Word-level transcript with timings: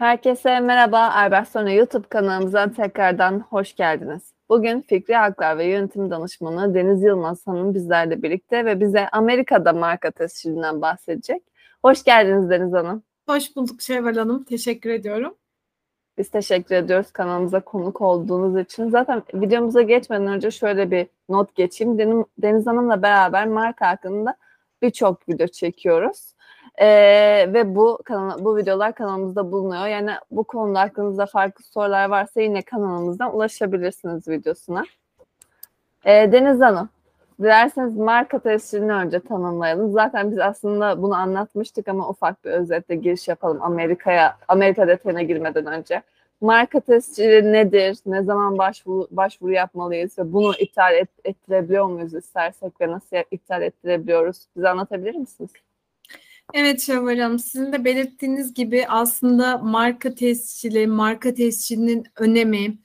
Herkese 0.00 0.60
merhaba. 0.60 1.10
Albert 1.10 1.48
Sonra 1.48 1.70
YouTube 1.70 2.08
kanalımıza 2.08 2.72
tekrardan 2.72 3.40
hoş 3.40 3.74
geldiniz. 3.74 4.22
Bugün 4.48 4.80
Fikri 4.80 5.14
Haklar 5.14 5.58
ve 5.58 5.64
Yönetim 5.64 6.10
Danışmanı 6.10 6.74
Deniz 6.74 7.02
Yılmaz 7.02 7.46
Hanım 7.46 7.74
bizlerle 7.74 8.22
birlikte 8.22 8.64
ve 8.64 8.80
bize 8.80 9.08
Amerika'da 9.08 9.72
marka 9.72 10.10
tescilinden 10.10 10.80
bahsedecek. 10.80 11.42
Hoş 11.84 12.04
geldiniz 12.04 12.50
Deniz 12.50 12.72
Hanım. 12.72 13.02
Hoş 13.28 13.56
bulduk 13.56 13.82
Şevval 13.82 14.14
Hanım. 14.14 14.44
Teşekkür 14.44 14.90
ediyorum. 14.90 15.34
Biz 16.18 16.30
teşekkür 16.30 16.74
ediyoruz 16.74 17.12
kanalımıza 17.12 17.60
konuk 17.60 18.00
olduğunuz 18.00 18.60
için. 18.60 18.90
Zaten 18.90 19.22
videomuza 19.34 19.82
geçmeden 19.82 20.26
önce 20.26 20.50
şöyle 20.50 20.90
bir 20.90 21.06
not 21.28 21.54
geçeyim. 21.54 21.98
Deniz 22.38 22.66
Hanım'la 22.66 23.02
beraber 23.02 23.48
marka 23.48 23.88
hakkında 23.88 24.36
birçok 24.82 25.28
video 25.28 25.46
çekiyoruz. 25.46 26.34
Ee, 26.80 27.46
ve 27.52 27.74
bu 27.74 27.98
kanal, 28.04 28.44
bu 28.44 28.56
videolar 28.56 28.94
kanalımızda 28.94 29.52
bulunuyor. 29.52 29.86
Yani 29.86 30.10
bu 30.30 30.44
konuda 30.44 30.80
aklınızda 30.80 31.26
farklı 31.26 31.64
sorular 31.64 32.08
varsa 32.10 32.40
yine 32.40 32.62
kanalımızdan 32.62 33.36
ulaşabilirsiniz 33.36 34.28
videosuna. 34.28 34.84
Ee, 36.04 36.32
Deniz 36.32 36.60
Hanım, 36.60 36.88
dilerseniz 37.40 37.96
marka 37.96 38.38
tescilini 38.38 38.92
önce 38.92 39.20
tanımlayalım. 39.20 39.92
Zaten 39.92 40.30
biz 40.30 40.38
aslında 40.38 41.02
bunu 41.02 41.14
anlatmıştık 41.14 41.88
ama 41.88 42.08
ufak 42.08 42.44
bir 42.44 42.50
özetle 42.50 42.94
giriş 42.94 43.28
yapalım 43.28 43.62
Amerika'ya, 43.62 44.36
Amerika 44.48 44.88
detayına 44.88 45.22
girmeden 45.22 45.66
önce. 45.66 46.02
Marka 46.40 46.80
tescili 46.80 47.52
nedir? 47.52 47.98
Ne 48.06 48.22
zaman 48.22 48.58
başvuru, 48.58 49.08
başvuru 49.10 49.52
yapmalıyız 49.52 50.18
ve 50.18 50.32
bunu 50.32 50.54
iptal 50.58 50.94
et, 50.94 51.08
ettirebiliyor 51.24 51.86
muyuz 51.86 52.14
istersek 52.14 52.80
ve 52.80 52.88
nasıl 52.88 53.16
iptal 53.30 53.62
ettirebiliyoruz? 53.62 54.46
Bize 54.56 54.68
anlatabilir 54.68 55.14
misiniz? 55.14 55.50
Evet 56.54 56.80
Şevval 56.80 57.18
Hanım, 57.18 57.38
sizin 57.38 57.72
de 57.72 57.84
belirttiğiniz 57.84 58.54
gibi 58.54 58.86
aslında 58.88 59.58
marka 59.58 60.14
tescili, 60.14 60.86
marka 60.86 61.34
tescilinin 61.34 62.06
önemi, 62.16 62.78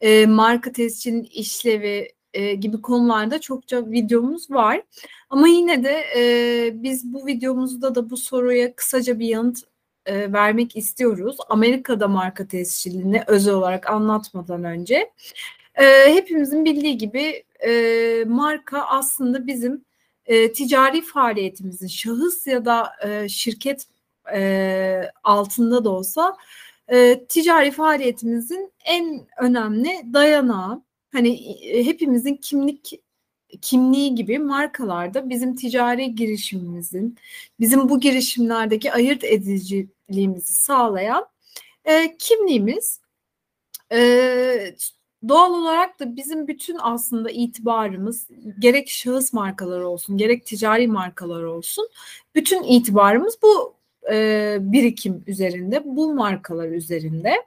e, 0.00 0.26
marka 0.26 0.72
tescilinin 0.72 1.24
işlevi 1.24 2.08
e, 2.34 2.54
gibi 2.54 2.82
konularda 2.82 3.40
çokça 3.40 3.90
videomuz 3.90 4.50
var. 4.50 4.82
Ama 5.30 5.48
yine 5.48 5.84
de 5.84 6.04
e, 6.16 6.82
biz 6.82 7.12
bu 7.12 7.26
videomuzda 7.26 7.94
da 7.94 8.10
bu 8.10 8.16
soruya 8.16 8.74
kısaca 8.74 9.18
bir 9.18 9.26
yanıt 9.26 9.58
e, 10.06 10.32
vermek 10.32 10.76
istiyoruz. 10.76 11.36
Amerika'da 11.48 12.08
marka 12.08 12.48
tescilini 12.48 13.22
özel 13.26 13.54
olarak 13.54 13.90
anlatmadan 13.90 14.64
önce. 14.64 15.10
E, 15.74 16.14
hepimizin 16.14 16.64
bildiği 16.64 16.98
gibi 16.98 17.44
e, 17.66 18.24
marka 18.26 18.82
aslında 18.82 19.46
bizim 19.46 19.84
e, 20.26 20.52
ticari 20.52 21.02
faaliyetimizin 21.02 21.86
şahıs 21.86 22.46
ya 22.46 22.64
da 22.64 22.92
e, 23.04 23.28
şirket 23.28 23.86
e, 24.34 25.10
altında 25.24 25.84
da 25.84 25.90
olsa 25.90 26.36
e, 26.88 27.24
ticari 27.28 27.70
faaliyetimizin 27.70 28.72
en 28.84 29.26
önemli 29.38 30.02
dayanağı. 30.12 30.82
Hani 31.12 31.28
e, 31.62 31.86
hepimizin 31.86 32.36
kimlik 32.36 33.02
kimliği 33.62 34.14
gibi 34.14 34.38
markalarda 34.38 35.30
bizim 35.30 35.56
ticari 35.56 36.14
girişimimizin, 36.14 37.18
bizim 37.60 37.88
bu 37.88 38.00
girişimlerdeki 38.00 38.92
ayırt 38.92 39.24
ediciliğimizi 39.24 40.52
sağlayan 40.52 41.26
e, 41.84 42.16
kimliğimiz. 42.18 43.00
E, 43.92 44.74
Doğal 45.28 45.54
olarak 45.54 46.00
da 46.00 46.16
bizim 46.16 46.48
bütün 46.48 46.76
aslında 46.80 47.30
itibarımız 47.30 48.28
gerek 48.58 48.88
şahıs 48.88 49.32
markaları 49.32 49.88
olsun 49.88 50.16
gerek 50.16 50.46
ticari 50.46 50.88
markalar 50.88 51.42
olsun 51.42 51.88
bütün 52.34 52.62
itibarımız 52.62 53.38
bu 53.42 53.74
e, 54.12 54.56
birikim 54.60 55.24
üzerinde 55.26 55.82
bu 55.84 56.14
markalar 56.14 56.68
üzerinde. 56.68 57.46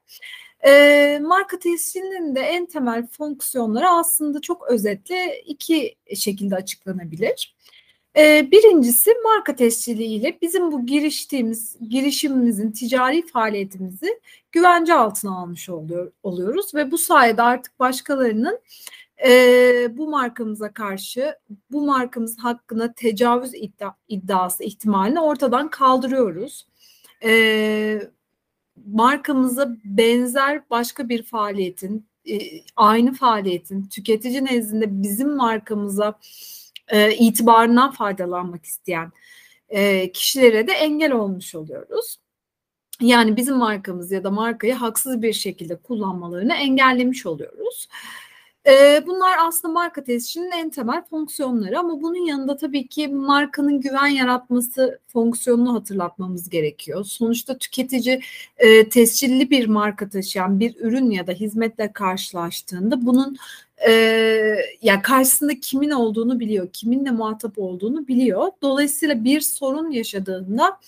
E, 0.66 1.20
marka 1.24 1.60
tescilinin 1.60 2.36
de 2.36 2.40
en 2.40 2.66
temel 2.66 3.08
fonksiyonları 3.08 3.90
aslında 3.90 4.42
çok 4.42 4.70
özetle 4.70 5.42
iki 5.42 5.96
şekilde 6.16 6.56
açıklanabilir. 6.56 7.56
Ee, 8.18 8.52
birincisi 8.52 9.12
marka 9.24 9.56
tesciliyle 9.56 10.38
bizim 10.42 10.72
bu 10.72 10.86
giriştiğimiz 10.86 11.78
girişimimizin 11.90 12.72
ticari 12.72 13.28
faaliyetimizi 13.28 14.20
güvence 14.56 14.94
altına 14.94 15.38
almış 15.38 15.70
oluyor, 15.70 16.12
oluyoruz 16.24 16.76
ve 16.76 16.92
bu 16.92 16.98
sayede 16.98 17.42
artık 17.42 17.80
başkalarının 17.80 18.60
e, 19.26 19.32
bu 19.98 20.10
markamıza 20.10 20.74
karşı 20.74 21.36
bu 21.72 21.86
markamız 21.86 22.40
hakkında 22.40 22.94
tecavüz 22.94 23.52
iddia, 23.54 23.94
iddiası 24.08 24.64
ihtimalini 24.64 25.20
ortadan 25.20 25.70
kaldırıyoruz. 25.70 26.68
E, 27.24 28.02
markamıza 28.86 29.76
benzer 29.84 30.70
başka 30.70 31.10
bir 31.10 31.24
faaliyetin, 31.24 32.08
e, 32.30 32.40
aynı 32.76 33.14
faaliyetin 33.14 33.84
tüketici 33.86 34.46
nezdinde 34.46 35.04
bizim 35.04 35.36
markamıza 35.36 36.20
e, 36.88 37.16
itibarından 37.16 37.92
faydalanmak 37.92 38.66
isteyen 38.66 39.12
e, 39.70 40.12
kişilere 40.12 40.68
de 40.68 40.72
engel 40.72 41.12
olmuş 41.12 41.56
oluyoruz. 41.56 42.25
Yani 43.02 43.38
bizim 43.38 43.56
markamız 43.58 44.12
ya 44.12 44.24
da 44.24 44.32
markayı 44.32 44.74
haksız 44.74 45.22
bir 45.22 45.34
şekilde 45.34 45.76
kullanmalarını 45.76 46.54
engellemiş 46.54 47.26
oluyoruz. 47.26 47.88
Bunlar 49.08 49.38
aslında 49.40 49.74
marka 49.74 50.04
tescilinin 50.04 50.52
en 50.52 50.70
temel 50.70 51.04
fonksiyonları 51.10 51.80
ama 51.80 52.02
bunun 52.02 52.26
yanında 52.26 52.58
tabii 52.58 52.88
ki 52.88 53.08
markanın 53.08 53.82
güven 53.82 54.08
yaratması 54.08 55.00
fonksiyonunu 55.08 55.74
hatırlatmamız 55.74 56.50
gerekiyor. 56.50 57.04
Sonuçta 57.04 57.58
tüketici 57.58 58.22
e, 58.58 58.90
tescilli 58.90 59.50
bir 59.50 59.68
marka 59.68 60.10
taşıyan 60.10 60.60
bir 60.60 60.76
ürün 60.80 61.10
ya 61.10 61.28
da 61.28 61.32
hizmetle 61.32 61.94
karşılaştığında 61.94 63.06
bunun 63.06 63.38
e, 63.88 63.92
ya 64.82 65.02
karşısında 65.02 65.60
kimin 65.60 65.92
olduğunu 65.92 66.40
biliyor, 66.40 66.68
kiminle 66.74 67.12
muhatap 67.12 67.60
olduğunu 67.60 68.08
biliyor. 68.08 68.48
Dolayısıyla 68.62 69.24
bir 69.24 69.42
sorun 69.42 69.92
yaşadığında 69.92 70.80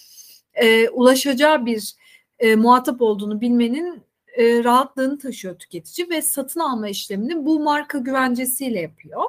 e, 0.61 0.89
ulaşacağı 0.89 1.65
bir 1.65 1.93
e, 2.39 2.55
muhatap 2.55 3.01
olduğunu 3.01 3.41
bilmenin 3.41 4.01
e, 4.37 4.63
rahatlığını 4.63 5.19
taşıyor 5.19 5.59
tüketici 5.59 6.09
ve 6.09 6.21
satın 6.21 6.59
alma 6.59 6.89
işlemini 6.89 7.45
bu 7.45 7.59
marka 7.59 7.97
güvencesiyle 7.97 8.81
yapıyor. 8.81 9.23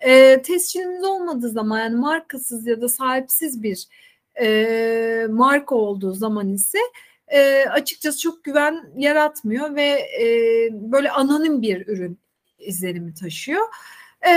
E, 0.00 0.42
tescilimiz 0.42 1.04
olmadığı 1.04 1.50
zaman 1.50 1.78
yani 1.78 1.96
markasız 1.96 2.66
ya 2.66 2.80
da 2.80 2.88
sahipsiz 2.88 3.62
bir 3.62 3.88
e, 4.40 5.26
marka 5.30 5.74
olduğu 5.74 6.12
zaman 6.12 6.48
ise 6.48 6.78
e, 7.28 7.64
açıkçası 7.70 8.20
çok 8.20 8.44
güven 8.44 8.90
yaratmıyor 8.96 9.74
ve 9.74 9.86
e, 10.22 10.24
böyle 10.72 11.10
anonim 11.10 11.62
bir 11.62 11.86
ürün 11.86 12.18
izlenimi 12.58 13.14
taşıyor. 13.14 13.66
E, 14.28 14.32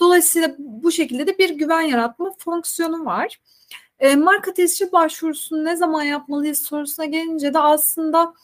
dolayısıyla 0.00 0.54
bu 0.58 0.92
şekilde 0.92 1.26
de 1.26 1.38
bir 1.38 1.50
güven 1.50 1.80
yaratma 1.80 2.32
fonksiyonu 2.38 3.04
var. 3.04 3.40
E, 4.00 4.16
marka 4.16 4.54
tescil 4.54 4.92
başvurusunu 4.92 5.64
ne 5.64 5.76
zaman 5.76 6.02
yapmalıyız 6.02 6.58
sorusuna 6.62 7.06
gelince 7.06 7.54
de 7.54 7.58
aslında 7.58 8.34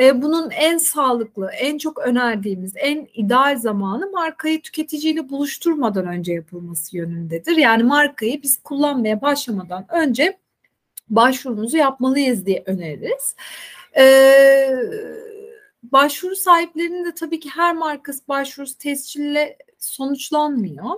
e, 0.00 0.22
bunun 0.22 0.50
en 0.50 0.78
sağlıklı, 0.78 1.50
en 1.58 1.78
çok 1.78 1.98
önerdiğimiz, 1.98 2.72
en 2.76 3.08
ideal 3.14 3.58
zamanı 3.58 4.10
markayı 4.10 4.62
tüketiciyle 4.62 5.28
buluşturmadan 5.28 6.06
önce 6.06 6.32
yapılması 6.32 6.96
yönündedir. 6.96 7.56
Yani 7.56 7.82
markayı 7.82 8.42
biz 8.42 8.62
kullanmaya 8.62 9.22
başlamadan 9.22 9.86
önce 9.88 10.38
başvurumuzu 11.10 11.76
yapmalıyız 11.76 12.46
diye 12.46 12.62
öneririz. 12.66 13.36
Ee, 13.96 14.70
başvuru 15.82 16.36
sahiplerinin 16.36 17.04
de 17.04 17.14
tabii 17.14 17.40
ki 17.40 17.48
her 17.48 17.74
markası 17.74 18.28
başvurusu 18.28 18.78
tescille 18.78 19.58
sonuçlanmıyor. 19.78 20.90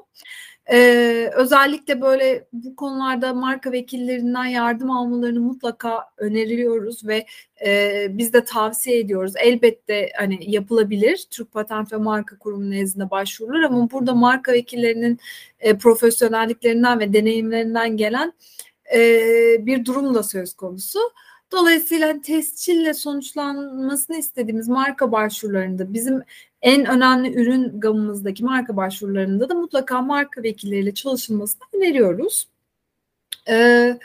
Ee, 0.72 1.30
özellikle 1.34 2.00
böyle 2.00 2.46
bu 2.52 2.76
konularda 2.76 3.34
marka 3.34 3.72
vekillerinden 3.72 4.44
yardım 4.44 4.90
almalarını 4.90 5.40
mutlaka 5.40 6.04
öneriyoruz 6.16 7.06
ve 7.06 7.26
e, 7.66 8.06
biz 8.10 8.32
de 8.32 8.44
tavsiye 8.44 8.98
ediyoruz. 8.98 9.32
Elbette 9.36 10.10
hani 10.16 10.38
yapılabilir 10.50 11.26
Türk 11.30 11.52
Patent 11.52 11.92
ve 11.92 11.96
Marka 11.96 12.38
Kurumu 12.38 12.70
nezdinde 12.70 13.10
başvurulur 13.10 13.62
ama 13.62 13.90
burada 13.90 14.14
marka 14.14 14.52
vekillerinin 14.52 15.18
e, 15.60 15.78
profesyonelliklerinden 15.78 17.00
ve 17.00 17.12
deneyimlerinden 17.12 17.96
gelen 17.96 18.32
e, 18.94 19.00
bir 19.66 19.84
durum 19.84 20.14
da 20.14 20.22
söz 20.22 20.54
konusu. 20.54 20.98
Dolayısıyla 21.54 22.08
hani 22.08 22.22
tescille 22.22 22.94
sonuçlanmasını 22.94 24.16
istediğimiz 24.16 24.68
marka 24.68 25.12
başvurularında 25.12 25.92
bizim 25.94 26.22
en 26.62 26.86
önemli 26.86 27.34
ürün 27.34 27.80
gamımızdaki 27.80 28.44
marka 28.44 28.76
başvurularında 28.76 29.48
da 29.48 29.54
mutlaka 29.54 30.02
marka 30.02 30.42
vekilleriyle 30.42 30.94
çalışılmasını 30.94 31.62
öneriyoruz. 31.72 32.48
Ee, 33.48 33.98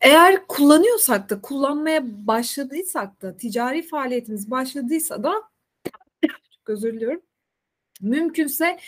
eğer 0.00 0.46
kullanıyorsak 0.46 1.30
da 1.30 1.40
kullanmaya 1.40 2.26
başladıysak 2.26 3.22
da 3.22 3.36
ticari 3.36 3.82
faaliyetimiz 3.82 4.50
başladıysa 4.50 5.22
da 5.22 5.32
özür 6.66 6.92
diliyorum. 6.92 7.22
Mümkünse 8.00 8.78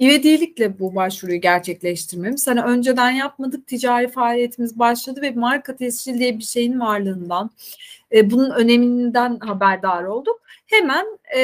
ivedilikle 0.00 0.78
bu 0.78 0.94
başvuruyu 0.94 1.40
gerçekleştirmemiz. 1.40 2.46
Hani 2.46 2.62
önceden 2.62 3.10
yapmadık, 3.10 3.66
ticari 3.66 4.08
faaliyetimiz 4.08 4.78
başladı 4.78 5.22
ve 5.22 5.30
marka 5.30 5.76
tescil 5.76 6.18
diye 6.18 6.38
bir 6.38 6.44
şeyin 6.44 6.80
varlığından, 6.80 7.50
e, 8.12 8.30
bunun 8.30 8.50
öneminden 8.50 9.38
haberdar 9.38 10.04
olduk. 10.04 10.40
Hemen 10.66 11.06
e, 11.36 11.40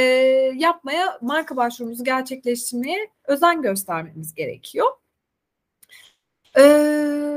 yapmaya, 0.56 1.18
marka 1.20 1.56
başvurumuzu 1.56 2.04
gerçekleştirmeye 2.04 3.08
özen 3.24 3.62
göstermemiz 3.62 4.34
gerekiyor. 4.34 4.86
Eee 6.56 7.36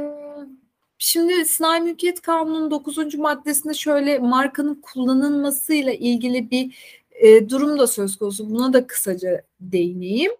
Şimdi 1.01 1.45
Sınai 1.45 1.81
Mülkiyet 1.81 2.21
Kanunu'nun 2.21 2.71
9. 2.71 3.15
maddesinde 3.15 3.73
şöyle 3.73 4.19
markanın 4.19 4.75
kullanılmasıyla 4.75 5.93
ilgili 5.93 6.51
bir 6.51 6.75
e, 7.11 7.49
durum 7.49 7.79
da 7.79 7.87
söz 7.87 8.15
konusu. 8.15 8.49
Buna 8.49 8.73
da 8.73 8.87
kısaca 8.87 9.43
değineyim. 9.61 10.31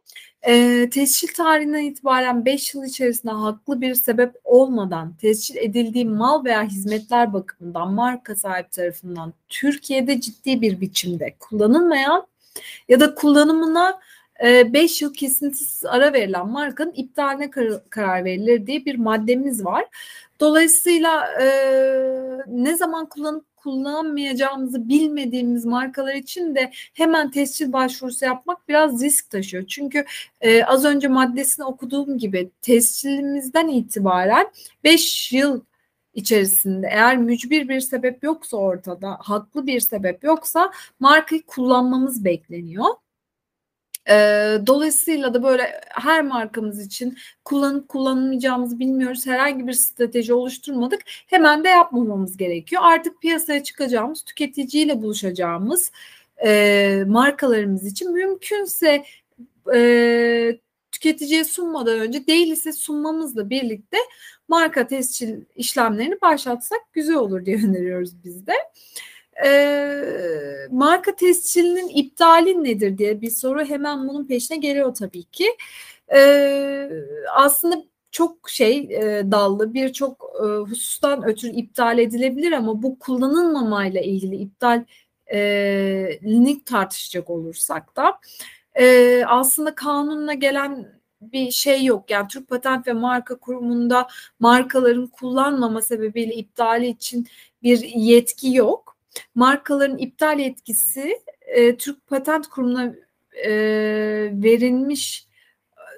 E, 0.48 0.90
tescil 0.90 1.28
tarihinden 1.28 1.84
itibaren 1.84 2.46
5 2.46 2.74
yıl 2.74 2.84
içerisinde 2.84 3.32
haklı 3.32 3.82
bir 3.82 3.96
sebep 3.96 4.36
olmadan 4.44 5.14
tescil 5.14 5.56
edildiği 5.58 6.06
mal 6.06 6.46
veya 6.46 6.64
hizmetler 6.64 7.34
bakımından 7.34 7.94
marka 7.94 8.36
sahibi 8.36 8.70
tarafından 8.70 9.34
Türkiye'de 9.50 10.22
ciddi 10.22 10.62
bir 10.62 10.82
biçimde 10.82 11.36
kullanılmayan 11.40 12.28
ya 12.90 13.00
da 13.00 13.16
kullanımına 13.16 14.00
5 14.44 15.02
yıl 15.02 15.14
kesintisiz 15.14 15.86
ara 15.86 16.14
verilen 16.14 16.48
markanın 16.48 16.94
iptaline 16.96 17.52
kar- 17.52 17.90
karar 17.90 18.26
verilir 18.26 18.68
diye 18.68 18.86
bir 18.86 18.96
maddemiz 18.96 19.66
var. 19.66 19.86
Dolayısıyla 20.40 21.28
e, 21.42 21.48
ne 22.48 22.78
zaman 22.78 23.06
kullanıp 23.06 23.46
kullanmayacağımızı 23.64 24.90
bilmediğimiz 24.90 25.66
markalar 25.66 26.14
için 26.14 26.56
de 26.56 26.72
hemen 26.74 27.32
tescil 27.32 27.74
başvurusu 27.74 28.26
yapmak 28.26 28.70
biraz 28.70 29.04
risk 29.04 29.30
taşıyor. 29.30 29.68
Çünkü 29.68 30.06
e, 30.42 30.64
az 30.64 30.86
önce 30.86 31.08
maddesini 31.08 31.66
okuduğum 31.66 32.18
gibi 32.18 32.52
tescilimizden 32.62 33.68
itibaren 33.68 34.48
5 34.84 35.34
yıl 35.34 35.62
içerisinde 36.14 36.88
eğer 36.92 37.18
mücbir 37.18 37.70
bir 37.70 37.80
sebep 37.80 38.24
yoksa 38.24 38.58
ortada, 38.58 39.18
haklı 39.22 39.68
bir 39.68 39.80
sebep 39.80 40.24
yoksa 40.24 40.72
markayı 41.00 41.42
kullanmamız 41.46 42.26
bekleniyor. 42.26 42.86
E, 44.10 44.14
dolayısıyla 44.68 45.34
da 45.34 45.44
böyle 45.44 45.82
her 45.90 46.24
markamız 46.24 46.86
için 46.86 47.18
kullanıp 47.46 47.90
kullanılmayacağımızı 47.90 48.80
bilmiyoruz. 48.80 49.28
Herhangi 49.28 49.68
bir 49.68 49.74
strateji 49.74 50.34
oluşturmadık. 50.34 51.02
Hemen 51.06 51.64
de 51.64 51.70
yapmamamız 51.70 52.38
gerekiyor. 52.38 52.82
Artık 52.86 53.22
piyasaya 53.22 53.64
çıkacağımız, 53.64 54.22
tüketiciyle 54.24 55.02
buluşacağımız 55.02 55.92
e, 56.46 57.04
markalarımız 57.08 57.86
için 57.86 58.14
mümkünse 58.14 59.04
e, 59.76 60.60
tüketiciye 60.92 61.44
sunmadan 61.44 62.00
önce 62.00 62.28
değil 62.28 62.52
ise 62.52 62.72
sunmamızla 62.72 63.50
birlikte 63.50 63.98
marka 64.48 64.88
tescil 64.88 65.42
işlemlerini 65.56 66.22
başlatsak 66.22 66.80
güzel 66.94 67.16
olur 67.16 67.46
diye 67.46 67.58
öneriyoruz 67.58 68.24
biz 68.24 68.48
de 68.48 68.54
e, 69.46 70.68
marka 70.72 71.16
tescilinin 71.16 71.90
iptali 71.90 72.64
nedir 72.64 72.98
diye 72.98 73.22
bir 73.22 73.30
soru 73.30 73.66
hemen 73.66 74.08
bunun 74.08 74.28
peşine 74.28 74.58
geliyor 74.58 74.96
tabii 74.96 75.24
ki. 75.24 75.58
E, 76.14 76.90
aslında 77.34 77.84
çok 78.12 78.50
şey 78.50 78.78
e, 78.78 79.32
dallı 79.32 79.74
birçok 79.74 80.32
e, 80.44 80.46
husustan 80.46 81.24
ötürü 81.26 81.52
iptal 81.52 82.00
edilebilir 82.00 82.52
ama 82.52 82.84
bu 82.84 83.00
kullanılmamayla 83.00 84.02
ilgili 84.02 84.36
iptal 84.36 84.86
e, 85.34 86.60
tartışacak 86.66 87.30
olursak 87.30 87.96
da 87.96 88.20
e, 88.80 89.24
aslında 89.28 89.76
kanunla 89.76 90.34
gelen 90.34 91.00
bir 91.22 91.52
şey 91.52 91.86
yok. 91.86 92.10
Yani 92.12 92.28
Türk 92.28 92.48
Patent 92.48 92.88
ve 92.88 92.94
Marka 92.94 93.36
Kurumu'nda 93.36 94.08
markaların 94.40 95.08
kullanmama 95.08 95.82
sebebiyle 95.82 96.34
iptali 96.36 96.88
için 96.88 97.28
bir 97.64 97.80
yetki 97.80 98.56
yok 98.56 98.89
markaların 99.36 99.98
iptal 99.98 100.40
etkisi 100.40 101.22
e, 101.40 101.76
Türk 101.76 102.08
Patent 102.08 102.48
Kurumu'na 102.48 102.96
e, 103.46 103.52
verilmiş 104.34 105.28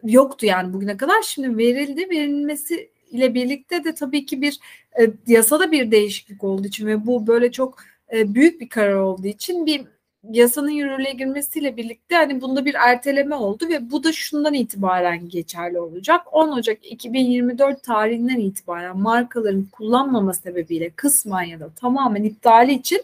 yoktu 0.04 0.46
yani 0.46 0.74
bugüne 0.74 0.98
kadar. 0.98 1.22
Şimdi 1.22 1.58
verildi. 1.58 2.10
Verilmesi 2.10 2.92
ile 3.12 3.34
birlikte 3.34 3.84
de 3.84 3.96
tabii 3.96 4.26
ki 4.26 4.42
bir 4.42 4.60
e, 5.02 5.12
yasada 5.28 5.72
bir 5.72 5.92
değişiklik 5.92 6.44
olduğu 6.44 6.68
için 6.68 6.88
ve 6.88 7.08
bu 7.08 7.28
böyle 7.28 7.52
çok 7.52 7.84
e, 8.14 8.34
büyük 8.34 8.62
bir 8.62 8.70
karar 8.70 8.96
olduğu 8.96 9.28
için 9.28 9.66
bir 9.66 9.82
yasanın 10.30 10.70
yürürlüğe 10.70 11.12
girmesiyle 11.12 11.78
birlikte 11.78 12.16
hani 12.16 12.42
bunda 12.42 12.66
bir 12.66 12.74
erteleme 12.74 13.36
oldu 13.36 13.70
ve 13.70 13.92
bu 13.92 14.04
da 14.04 14.12
şundan 14.14 14.54
itibaren 14.54 15.30
geçerli 15.30 15.80
olacak. 15.80 16.22
10 16.32 16.52
Ocak 16.52 16.86
2024 16.86 17.84
tarihinden 17.84 18.40
itibaren 18.40 18.98
markaların 18.98 19.68
kullanmama 19.72 20.34
sebebiyle 20.34 20.90
kısmen 20.90 21.44
ya 21.44 21.60
da 21.60 21.70
tamamen 21.70 22.24
iptali 22.24 22.74
için 22.74 23.02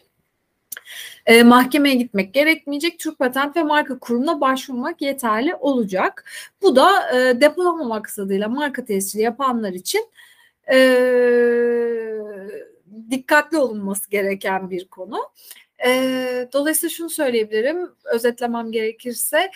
e, 1.26 1.44
mahkemeye 1.44 1.96
gitmek 1.96 2.34
gerekmeyecek. 2.34 3.00
Türk 3.00 3.20
Patent 3.20 3.56
ve 3.56 3.64
Marka 3.64 4.00
Kurumu'na 4.00 4.42
başvurmak 4.42 5.02
yeterli 5.02 5.56
olacak. 5.56 6.26
Bu 6.62 6.76
da 6.76 7.18
e, 7.18 7.42
depolama 7.42 7.84
maksadıyla 7.84 8.50
marka 8.50 8.86
tescili 8.86 9.22
yapanlar 9.22 9.74
için 9.74 10.10
e, 10.72 10.78
dikkatli 13.12 13.58
olunması 13.58 14.10
gereken 14.10 14.70
bir 14.70 14.88
konu. 14.88 15.18
E, 15.86 16.50
dolayısıyla 16.54 16.90
şunu 16.90 17.10
söyleyebilirim, 17.10 17.90
özetlemem 18.14 18.72
gerekirse 18.72 19.52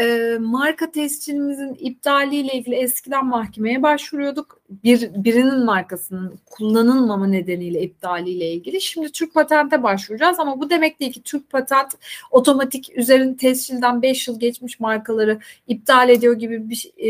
e, 0.00 0.36
marka 0.40 0.90
tescillimizin 0.90 1.74
iptaliyle 1.74 2.52
ilgili 2.52 2.74
eskiden 2.74 3.26
mahkemeye 3.26 3.82
başvuruyorduk. 3.82 4.60
Bir 4.84 5.24
birinin 5.24 5.64
markasının 5.64 6.38
kullanılmama 6.46 7.26
nedeniyle 7.26 7.82
iptaliyle 7.82 8.50
ilgili. 8.50 8.80
Şimdi 8.80 9.12
Türk 9.12 9.34
Patent'e 9.34 9.82
başvuracağız 9.82 10.40
ama 10.40 10.60
bu 10.60 10.70
demek 10.70 11.00
değil 11.00 11.12
ki 11.12 11.22
Türk 11.22 11.50
Patent 11.50 11.92
otomatik 12.30 12.98
üzerin 12.98 13.34
tescilden 13.34 14.02
5 14.02 14.28
yıl 14.28 14.40
geçmiş 14.40 14.80
markaları 14.80 15.38
iptal 15.66 16.08
ediyor 16.08 16.34
gibi 16.34 16.70
bir 16.70 16.90
e, 16.96 17.08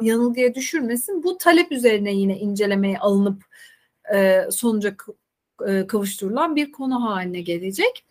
yanılgıya 0.00 0.54
düşürmesin. 0.54 1.22
Bu 1.22 1.38
talep 1.38 1.72
üzerine 1.72 2.12
yine 2.12 2.38
incelemeye 2.38 2.98
alınıp 2.98 3.42
e, 4.14 4.42
sonuca 4.50 4.96
e, 5.68 5.86
kavuşturulan 5.86 6.56
bir 6.56 6.72
konu 6.72 7.02
haline 7.04 7.40
gelecek. 7.40 8.04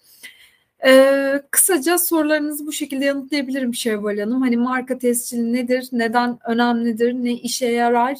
Ee, 0.86 1.42
kısaca 1.52 1.98
sorularınızı 1.98 2.66
bu 2.68 2.72
şekilde 2.72 3.06
yanıtlayabilirim 3.06 3.74
Şevval 3.76 4.20
Hanım. 4.20 4.42
Hani 4.42 4.58
marka 4.58 4.98
tescili 4.98 5.54
nedir, 5.54 5.90
neden 5.92 6.40
önemlidir, 6.48 7.14
ne 7.14 7.34
işe 7.34 7.68
yarar, 7.68 8.18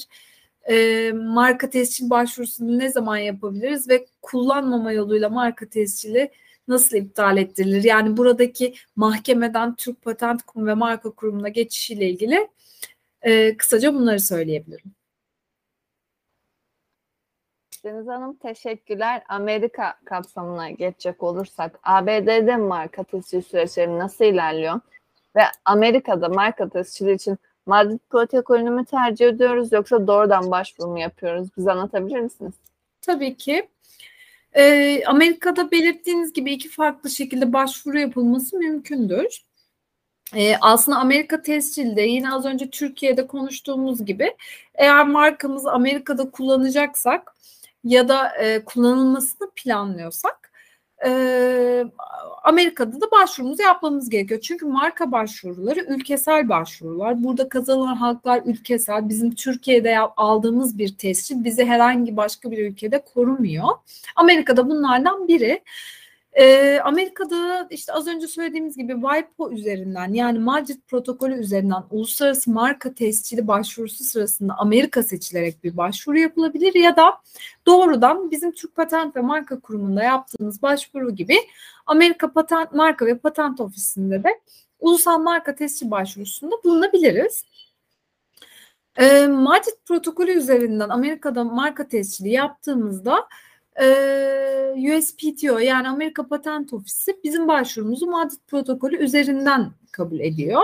ee, 0.70 1.12
marka 1.14 1.70
tescil 1.70 2.10
başvurusunu 2.10 2.80
ne 2.80 2.92
zaman 2.92 3.18
yapabiliriz 3.18 3.90
ve 3.90 4.06
kullanmama 4.22 4.92
yoluyla 4.92 5.30
marka 5.30 5.70
tescili 5.70 6.32
nasıl 6.68 6.98
iptal 6.98 7.38
ettirilir? 7.38 7.84
Yani 7.84 8.18
buradaki 8.18 8.74
mahkemeden 8.96 9.76
Türk 9.76 10.02
Patent 10.02 10.44
Kurumu 10.44 10.68
ve 10.68 10.74
Marka 10.74 11.10
Kurumu'na 11.12 11.50
geçişiyle 11.50 12.10
ilgili 12.10 12.48
e, 13.22 13.58
kısaca 13.58 13.94
bunları 13.94 14.20
söyleyebilirim. 14.20 14.92
Deniz 17.86 18.08
Hanım 18.08 18.36
teşekkürler. 18.36 19.24
Amerika 19.30 19.94
kapsamına 20.06 20.70
geçecek 20.70 21.24
olursak 21.24 21.80
ABD'de 21.84 22.58
marka 22.58 23.04
tescil 23.04 23.42
süreçleri 23.42 24.00
nasıl 24.00 24.26
ilerliyor? 24.26 24.80
Ve 25.36 25.42
Amerika'da 25.66 26.30
marka 26.30 26.70
tescili 26.70 27.14
için 27.14 27.38
Madrid 27.66 28.00
protokolünü 28.10 28.70
mü 28.70 28.86
tercih 28.86 29.28
ediyoruz 29.28 29.72
yoksa 29.72 30.08
doğrudan 30.08 30.52
başvuru 30.52 30.88
mu 30.88 31.00
yapıyoruz? 31.00 31.50
Bize 31.58 31.72
anlatabilir 31.72 32.20
misiniz? 32.20 32.54
Tabii 33.02 33.38
ki. 33.38 33.70
Ee, 34.54 35.04
Amerika'da 35.06 35.72
belirttiğiniz 35.72 36.34
gibi 36.34 36.54
iki 36.54 36.70
farklı 36.70 37.10
şekilde 37.10 37.54
başvuru 37.54 38.00
yapılması 38.00 38.58
mümkündür. 38.58 39.42
Ee, 40.36 40.56
aslında 40.62 40.98
Amerika 40.98 41.42
tescilde 41.42 42.02
yine 42.02 42.34
az 42.34 42.46
önce 42.46 42.70
Türkiye'de 42.70 43.28
konuştuğumuz 43.28 44.06
gibi 44.06 44.36
eğer 44.76 45.08
markamızı 45.08 45.72
Amerika'da 45.72 46.30
kullanacaksak 46.30 47.36
ya 47.86 48.08
da 48.08 48.38
e, 48.38 48.66
kullanılmasını 48.66 49.50
planlıyorsak 49.56 50.52
e, 51.06 51.86
Amerika'da 52.44 53.02
da 53.02 53.12
başvurumuzu 53.12 53.62
yapmamız 53.62 54.10
gerekiyor. 54.10 54.42
Çünkü 54.42 54.66
marka 54.66 55.12
başvuruları 55.12 55.80
ülkesel 55.80 56.50
başvurular. 56.50 57.24
Burada 57.24 57.50
kazanılan 57.50 57.96
haklar 57.96 58.42
ülkesel. 58.46 59.10
Bizim 59.10 59.36
Türkiye'de 59.36 60.00
aldığımız 60.00 60.78
bir 60.78 60.98
tescil 60.98 61.44
bizi 61.44 61.66
herhangi 61.66 62.18
başka 62.18 62.52
bir 62.52 62.58
ülkede 62.58 63.04
korumuyor. 63.14 63.70
Amerika'da 64.16 64.70
bunlardan 64.70 65.28
biri. 65.28 65.64
E, 66.36 66.80
Amerika'da 66.84 67.68
işte 67.70 67.94
az 67.94 68.08
önce 68.08 68.28
söylediğimiz 68.28 68.78
gibi 68.78 68.94
WIPO 68.94 69.52
üzerinden 69.52 70.14
yani 70.14 70.40
Madrid 70.40 70.82
protokolü 70.88 71.34
üzerinden 71.34 71.84
uluslararası 71.92 72.52
marka 72.52 72.94
tescili 72.94 73.48
başvurusu 73.48 74.04
sırasında 74.04 74.56
Amerika 74.58 75.04
seçilerek 75.04 75.64
bir 75.64 75.78
başvuru 75.78 76.20
yapılabilir 76.20 76.76
ya 76.76 76.96
da 76.96 77.22
doğrudan 77.66 78.32
bizim 78.32 78.52
Türk 78.52 78.76
Patent 78.76 79.16
ve 79.16 79.22
Marka 79.22 79.60
Kurumu'nda 79.60 80.04
yaptığımız 80.04 80.62
başvuru 80.62 81.16
gibi 81.16 81.36
Amerika 81.86 82.34
Patent 82.34 82.72
Marka 82.74 83.06
ve 83.06 83.18
Patent 83.18 83.62
Ofisi'nde 83.62 84.24
de 84.24 84.30
ulusal 84.80 85.20
marka 85.20 85.56
tescil 85.56 85.92
başvurusunda 85.92 86.56
bulunabiliriz. 86.64 87.44
E, 88.98 89.28
Madrid 89.28 89.78
protokolü 89.86 90.32
üzerinden 90.32 90.90
Amerika'da 90.90 91.44
marka 91.44 91.88
tescili 91.88 92.30
yaptığımızda 92.30 93.28
e, 93.82 94.98
USPTO 94.98 95.60
yani 95.60 95.90
Amerika 95.90 96.28
Patent 96.28 96.74
Ofisi 96.74 97.20
bizim 97.24 97.48
başvurumuzu 97.48 98.08
Madrid 98.08 98.40
protokolü 98.48 98.98
üzerinden 98.98 99.72
kabul 99.92 100.20
ediyor. 100.20 100.62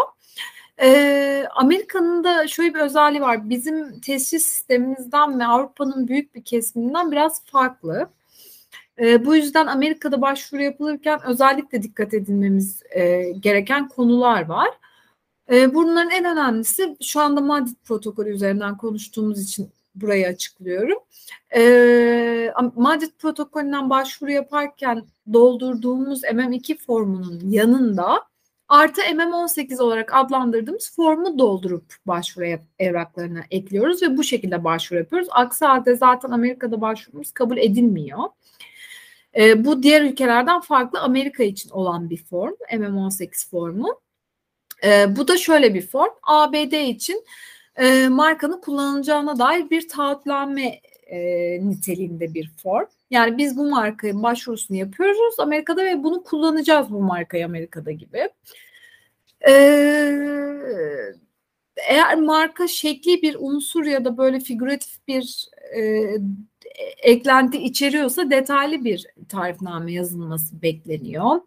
E, 0.81 1.45
Amerika'nın 1.55 2.23
da 2.23 2.47
şöyle 2.47 2.73
bir 2.73 2.79
özelliği 2.79 3.21
var. 3.21 3.49
Bizim 3.49 3.99
tescil 3.99 4.39
sistemimizden 4.39 5.39
ve 5.39 5.45
Avrupa'nın 5.45 6.07
büyük 6.07 6.35
bir 6.35 6.43
kesiminden 6.43 7.11
biraz 7.11 7.45
farklı. 7.45 8.09
E, 8.99 9.25
bu 9.25 9.35
yüzden 9.35 9.67
Amerika'da 9.67 10.21
başvuru 10.21 10.61
yapılırken 10.63 11.19
özellikle 11.25 11.83
dikkat 11.83 12.13
edilmemiz 12.13 12.83
e, 12.89 13.31
gereken 13.31 13.87
konular 13.87 14.45
var. 14.45 14.69
E, 15.51 15.73
bunların 15.73 16.11
en 16.11 16.25
önemlisi 16.25 16.97
şu 17.01 17.21
anda 17.21 17.41
Madrid 17.41 17.75
protokolü 17.83 18.29
üzerinden 18.29 18.77
konuştuğumuz 18.77 19.43
için 19.43 19.69
burayı 19.95 20.27
açıklıyorum. 20.27 20.97
E, 21.55 22.53
Madrid 22.75 23.11
protokolünden 23.19 23.89
başvuru 23.89 24.31
yaparken 24.31 25.03
doldurduğumuz 25.33 26.23
MM2 26.23 26.77
formunun 26.77 27.39
yanında 27.49 28.31
artı 28.67 29.01
MM18 29.01 29.81
olarak 29.81 30.13
adlandırdığımız 30.13 30.95
formu 30.95 31.39
doldurup 31.39 31.95
başvuru 32.05 32.45
evraklarına 32.79 33.43
ekliyoruz 33.51 34.01
ve 34.01 34.17
bu 34.17 34.23
şekilde 34.23 34.63
başvuru 34.63 34.99
yapıyoruz. 34.99 35.27
Aksi 35.31 35.65
halde 35.65 35.95
zaten 35.95 36.31
Amerika'da 36.31 36.81
başvurumuz 36.81 37.31
kabul 37.31 37.57
edilmiyor. 37.57 38.19
E, 39.35 39.65
bu 39.65 39.83
diğer 39.83 40.01
ülkelerden 40.01 40.61
farklı 40.61 40.99
Amerika 40.99 41.43
için 41.43 41.69
olan 41.69 42.09
bir 42.09 42.23
form, 42.23 42.53
MM18 42.73 43.49
formu. 43.49 44.01
E, 44.83 45.15
bu 45.15 45.27
da 45.27 45.37
şöyle 45.37 45.73
bir 45.73 45.87
form. 45.87 46.11
ABD 46.23 46.73
için 46.73 47.25
e, 47.75 48.07
markanın 48.07 48.61
kullanılacağına 48.61 49.39
dair 49.39 49.69
bir 49.69 49.87
taahhütlenme 49.87 50.81
e, 51.05 51.19
niteliğinde 51.69 52.33
bir 52.33 52.51
form. 52.63 52.85
Yani 53.09 53.37
biz 53.37 53.57
bu 53.57 53.69
markanın 53.69 54.23
başvurusunu 54.23 54.77
yapıyoruz 54.77 55.39
Amerika'da 55.39 55.83
ve 55.85 56.03
bunu 56.03 56.23
kullanacağız 56.23 56.91
bu 56.91 56.99
markayı 57.01 57.45
Amerika'da 57.45 57.91
gibi. 57.91 58.29
Ee, 59.47 61.11
eğer 61.89 62.15
marka 62.15 62.67
şekli 62.67 63.21
bir 63.21 63.35
unsur 63.39 63.85
ya 63.85 64.05
da 64.05 64.17
böyle 64.17 64.39
figüratif 64.39 65.07
bir 65.07 65.49
e, 65.77 65.81
eklenti 66.97 67.57
içeriyorsa 67.57 68.29
detaylı 68.29 68.85
bir 68.85 69.07
tarifname 69.29 69.91
yazılması 69.91 70.61
bekleniyor. 70.61 71.41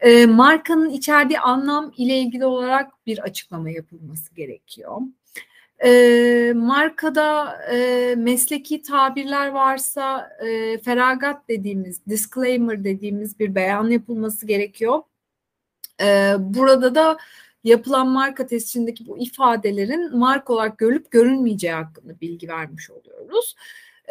E, 0.00 0.26
markanın 0.26 0.90
içerdiği 0.90 1.40
anlam 1.40 1.92
ile 1.96 2.18
ilgili 2.18 2.44
olarak 2.46 3.06
bir 3.06 3.18
açıklama 3.18 3.70
yapılması 3.70 4.34
gerekiyor. 4.34 5.00
E, 5.84 6.52
markada 6.56 7.58
e, 7.72 8.14
mesleki 8.18 8.82
tabirler 8.82 9.48
varsa 9.48 10.30
e, 10.46 10.78
feragat 10.78 11.48
dediğimiz, 11.48 12.06
disclaimer 12.06 12.84
dediğimiz 12.84 13.38
bir 13.38 13.54
beyan 13.54 13.90
yapılması 13.90 14.46
gerekiyor. 14.46 15.02
E, 16.02 16.34
burada 16.38 16.94
da 16.94 17.18
yapılan 17.64 18.08
marka 18.08 18.46
testindeki 18.46 19.06
bu 19.06 19.18
ifadelerin 19.18 20.18
marka 20.18 20.52
olarak 20.52 20.78
görülüp 20.78 21.10
görünmeyeceği 21.10 21.72
hakkında 21.72 22.20
bilgi 22.20 22.48
vermiş 22.48 22.90
oluyoruz. 22.90 23.54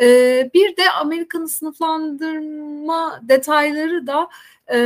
Ee, 0.02 0.50
bir 0.54 0.78
de 0.78 0.92
Amerika'nın 0.92 1.46
sınıflandırma 1.46 3.22
detayları 3.24 4.08
da 4.08 4.30
e, 4.68 4.78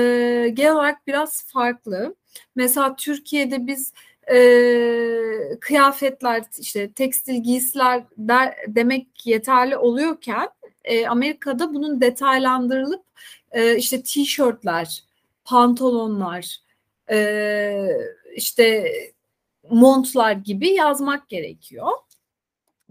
genel 0.53 0.73
olarak 0.73 1.07
biraz 1.07 1.45
farklı. 1.45 2.15
Mesela 2.55 2.95
Türkiye'de 2.95 3.67
biz 3.67 3.93
e, 4.31 5.59
kıyafetler 5.59 6.43
işte 6.59 6.91
tekstil 6.91 7.43
giysiler 7.43 8.03
der, 8.17 8.55
demek 8.67 9.25
yeterli 9.25 9.77
oluyorken 9.77 10.49
e, 10.83 11.07
Amerika'da 11.07 11.73
bunun 11.73 12.01
detaylandırılıp 12.01 13.03
e, 13.51 13.77
işte 13.77 14.03
tişörtler, 14.03 15.03
pantolonlar, 15.45 16.57
e, 17.11 17.87
işte 18.35 18.91
montlar 19.69 20.31
gibi 20.31 20.69
yazmak 20.69 21.29
gerekiyor. 21.29 21.87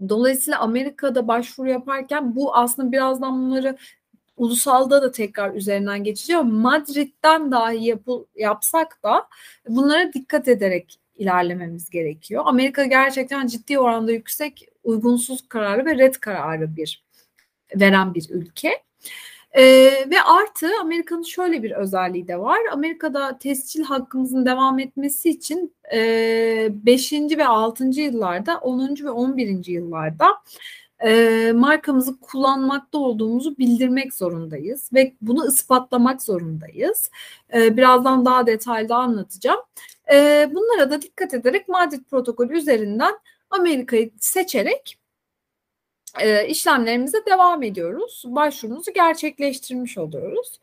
Dolayısıyla 0.09 0.59
Amerika'da 0.59 1.27
başvuru 1.27 1.69
yaparken 1.69 2.35
bu 2.35 2.55
aslında 2.55 2.91
birazdan 2.91 3.45
bunları 3.45 3.77
ulusalda 4.37 5.01
da 5.01 5.11
tekrar 5.11 5.53
üzerinden 5.53 6.03
geçeceğim. 6.03 6.53
Madrid'den 6.53 7.51
dahi 7.51 7.85
yapı, 7.85 8.25
yapsak 8.35 9.03
da 9.03 9.27
bunlara 9.67 10.13
dikkat 10.13 10.47
ederek 10.47 10.99
ilerlememiz 11.15 11.89
gerekiyor. 11.89 12.43
Amerika 12.45 12.85
gerçekten 12.85 13.47
ciddi 13.47 13.79
oranda 13.79 14.11
yüksek 14.11 14.67
uygunsuz 14.83 15.47
kararı 15.47 15.85
ve 15.85 15.97
red 15.97 16.15
kararı 16.15 16.75
bir 16.75 17.03
veren 17.75 18.13
bir 18.13 18.27
ülke. 18.29 18.83
E, 19.51 19.63
ve 20.09 20.21
artı 20.25 20.69
Amerika'nın 20.81 21.23
şöyle 21.23 21.63
bir 21.63 21.71
özelliği 21.71 22.27
de 22.27 22.39
var. 22.39 22.59
Amerika'da 22.71 23.37
tescil 23.37 23.83
hakkımızın 23.83 24.45
devam 24.45 24.79
etmesi 24.79 25.29
için 25.29 25.75
5. 25.91 27.13
E, 27.13 27.37
ve 27.37 27.45
6. 27.45 27.83
yıllarda, 27.83 28.57
10. 28.57 28.95
ve 29.03 29.09
11. 29.09 29.65
yıllarda 29.67 30.27
e, 31.05 31.51
markamızı 31.55 32.19
kullanmakta 32.19 32.97
olduğumuzu 32.97 33.57
bildirmek 33.57 34.13
zorundayız 34.13 34.89
ve 34.93 35.13
bunu 35.21 35.47
ispatlamak 35.47 36.21
zorundayız. 36.21 37.09
E, 37.53 37.77
birazdan 37.77 38.25
daha 38.25 38.47
detaylı 38.47 38.95
anlatacağım. 38.95 39.59
E, 40.11 40.49
bunlara 40.53 40.91
da 40.91 41.01
dikkat 41.01 41.33
ederek 41.33 41.67
Madrid 41.67 42.03
protokolü 42.09 42.57
üzerinden 42.57 43.13
Amerika'yı 43.49 44.11
seçerek 44.19 44.99
e, 46.19 46.47
işlemlerimize 46.47 47.25
devam 47.25 47.63
ediyoruz. 47.63 48.23
Başvurumuzu 48.27 48.93
gerçekleştirmiş 48.93 49.97
oluyoruz. 49.97 50.59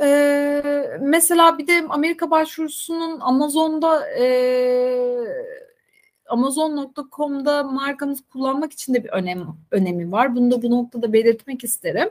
E, 0.00 0.62
mesela 1.00 1.58
bir 1.58 1.66
de 1.66 1.84
Amerika 1.88 2.30
başvurusunun 2.30 3.20
Amazon'da 3.20 4.10
e, 4.10 4.24
Amazon.com'da 6.28 7.62
markamızı 7.62 8.28
kullanmak 8.28 8.72
için 8.72 8.94
de 8.94 9.04
bir 9.04 9.08
önem, 9.08 9.46
önemi 9.70 10.12
var. 10.12 10.36
Bunu 10.36 10.50
da 10.50 10.62
bu 10.62 10.70
noktada 10.70 11.12
belirtmek 11.12 11.64
isterim. 11.64 12.10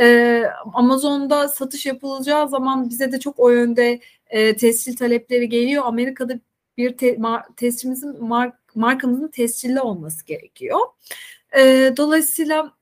Ee, 0.00 0.44
Amazon'da 0.74 1.48
satış 1.48 1.86
yapılacağı 1.86 2.48
zaman 2.48 2.90
bize 2.90 3.12
de 3.12 3.20
çok 3.20 3.38
o 3.38 3.50
yönde 3.50 4.00
e, 4.30 4.56
tescil 4.56 4.96
talepleri 4.96 5.48
geliyor. 5.48 5.82
Amerika'da 5.86 6.40
bir 6.76 6.96
te, 6.96 7.16
mar, 7.16 7.44
tescimizin 7.56 8.24
mark, 8.24 8.76
markamızın 8.76 9.28
tescilli 9.28 9.80
olması 9.80 10.26
gerekiyor. 10.26 10.78
E, 11.58 11.94
dolayısıyla 11.96 12.72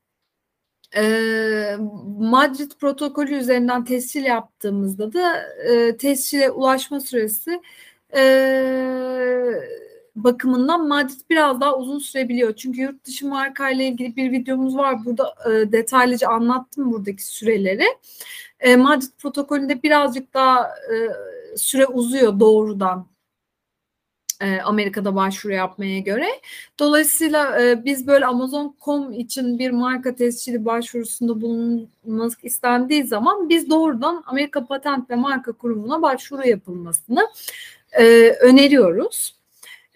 e, 0.97 1.77
Madrid 2.19 2.73
protokolü 2.81 3.35
üzerinden 3.35 3.85
tescil 3.85 4.25
yaptığımızda 4.25 5.13
da 5.13 5.43
e, 5.43 5.97
tescile 5.97 6.51
ulaşma 6.51 7.01
süresi 7.01 7.63
e, 8.17 8.21
bakımından 10.25 10.89
Madrid 10.89 11.21
biraz 11.31 11.61
daha 11.61 11.77
uzun 11.77 11.99
sürebiliyor. 11.99 12.57
Çünkü 12.57 12.81
yurt 12.81 13.05
dışı 13.05 13.29
marka 13.29 13.71
ile 13.71 13.89
ilgili 13.89 14.17
bir 14.17 14.33
videomuz 14.33 14.77
var. 14.77 15.05
Burada 15.05 15.35
e, 15.47 15.73
detaylıca 15.73 16.29
anlattım 16.29 16.93
buradaki 16.93 17.27
süreleri. 17.27 17.85
E, 18.61 18.77
Madrid 18.77 19.11
protokolünde 19.19 19.83
birazcık 19.83 20.35
daha 20.35 20.69
e, 20.69 20.97
süre 21.57 21.87
uzuyor 21.87 22.41
doğrudan 22.41 23.07
e, 24.41 24.61
Amerika'da 24.61 25.15
başvuru 25.15 25.53
yapmaya 25.53 25.99
göre. 25.99 26.27
Dolayısıyla 26.79 27.63
e, 27.63 27.85
biz 27.85 28.07
böyle 28.07 28.27
Amazon.com 28.27 29.13
için 29.13 29.59
bir 29.59 29.71
marka 29.71 30.15
tescili 30.15 30.65
başvurusunda 30.65 31.41
bulunmak 31.41 32.45
istendiği 32.45 33.05
zaman 33.05 33.49
biz 33.49 33.71
doğrudan 33.71 34.23
Amerika 34.27 34.67
Patent 34.67 35.11
ve 35.11 35.15
Marka 35.15 35.53
Kurumu'na 35.53 36.03
başvuru 36.03 36.49
yapılmasını 36.49 37.29
e, 37.93 38.31
öneriyoruz. 38.31 39.38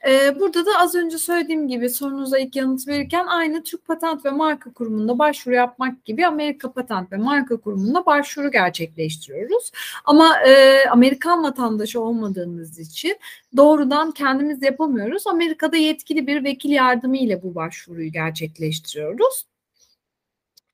Ee, 0.06 0.40
burada 0.40 0.66
da 0.66 0.71
az 0.78 0.94
önce 0.94 1.18
söylediğim 1.18 1.68
gibi 1.68 1.90
sorunuza 1.90 2.38
ilk 2.38 2.56
yanıt 2.56 2.88
verirken 2.88 3.26
aynı 3.26 3.62
Türk 3.62 3.87
Patent 3.87 4.25
ve 4.25 4.30
Marka 4.30 4.73
Kurumu'nda 4.73 5.18
başvuru 5.18 5.54
yapmak 5.54 6.04
gibi 6.04 6.26
Amerika 6.26 6.73
Patent 6.73 7.12
ve 7.12 7.16
Marka 7.16 7.61
Kurumu'nda 7.61 8.06
başvuru 8.06 8.50
gerçekleştiriyoruz. 8.50 9.71
Ama 10.04 10.40
e, 10.40 10.85
Amerikan 10.90 11.42
vatandaşı 11.42 12.00
olmadığımız 12.00 12.78
için 12.78 13.16
doğrudan 13.56 14.11
kendimiz 14.12 14.62
yapamıyoruz. 14.62 15.26
Amerika'da 15.26 15.76
yetkili 15.76 16.26
bir 16.26 16.44
vekil 16.44 16.71
yardımı 16.71 17.16
ile 17.16 17.42
bu 17.42 17.54
başvuruyu 17.54 18.12
gerçekleştiriyoruz. 18.12 19.47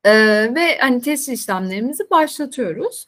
Ee, 0.05 0.55
ve 0.55 0.79
hani 0.79 1.03
test 1.03 1.29
işlemlerimizi 1.29 2.11
başlatıyoruz. 2.11 3.07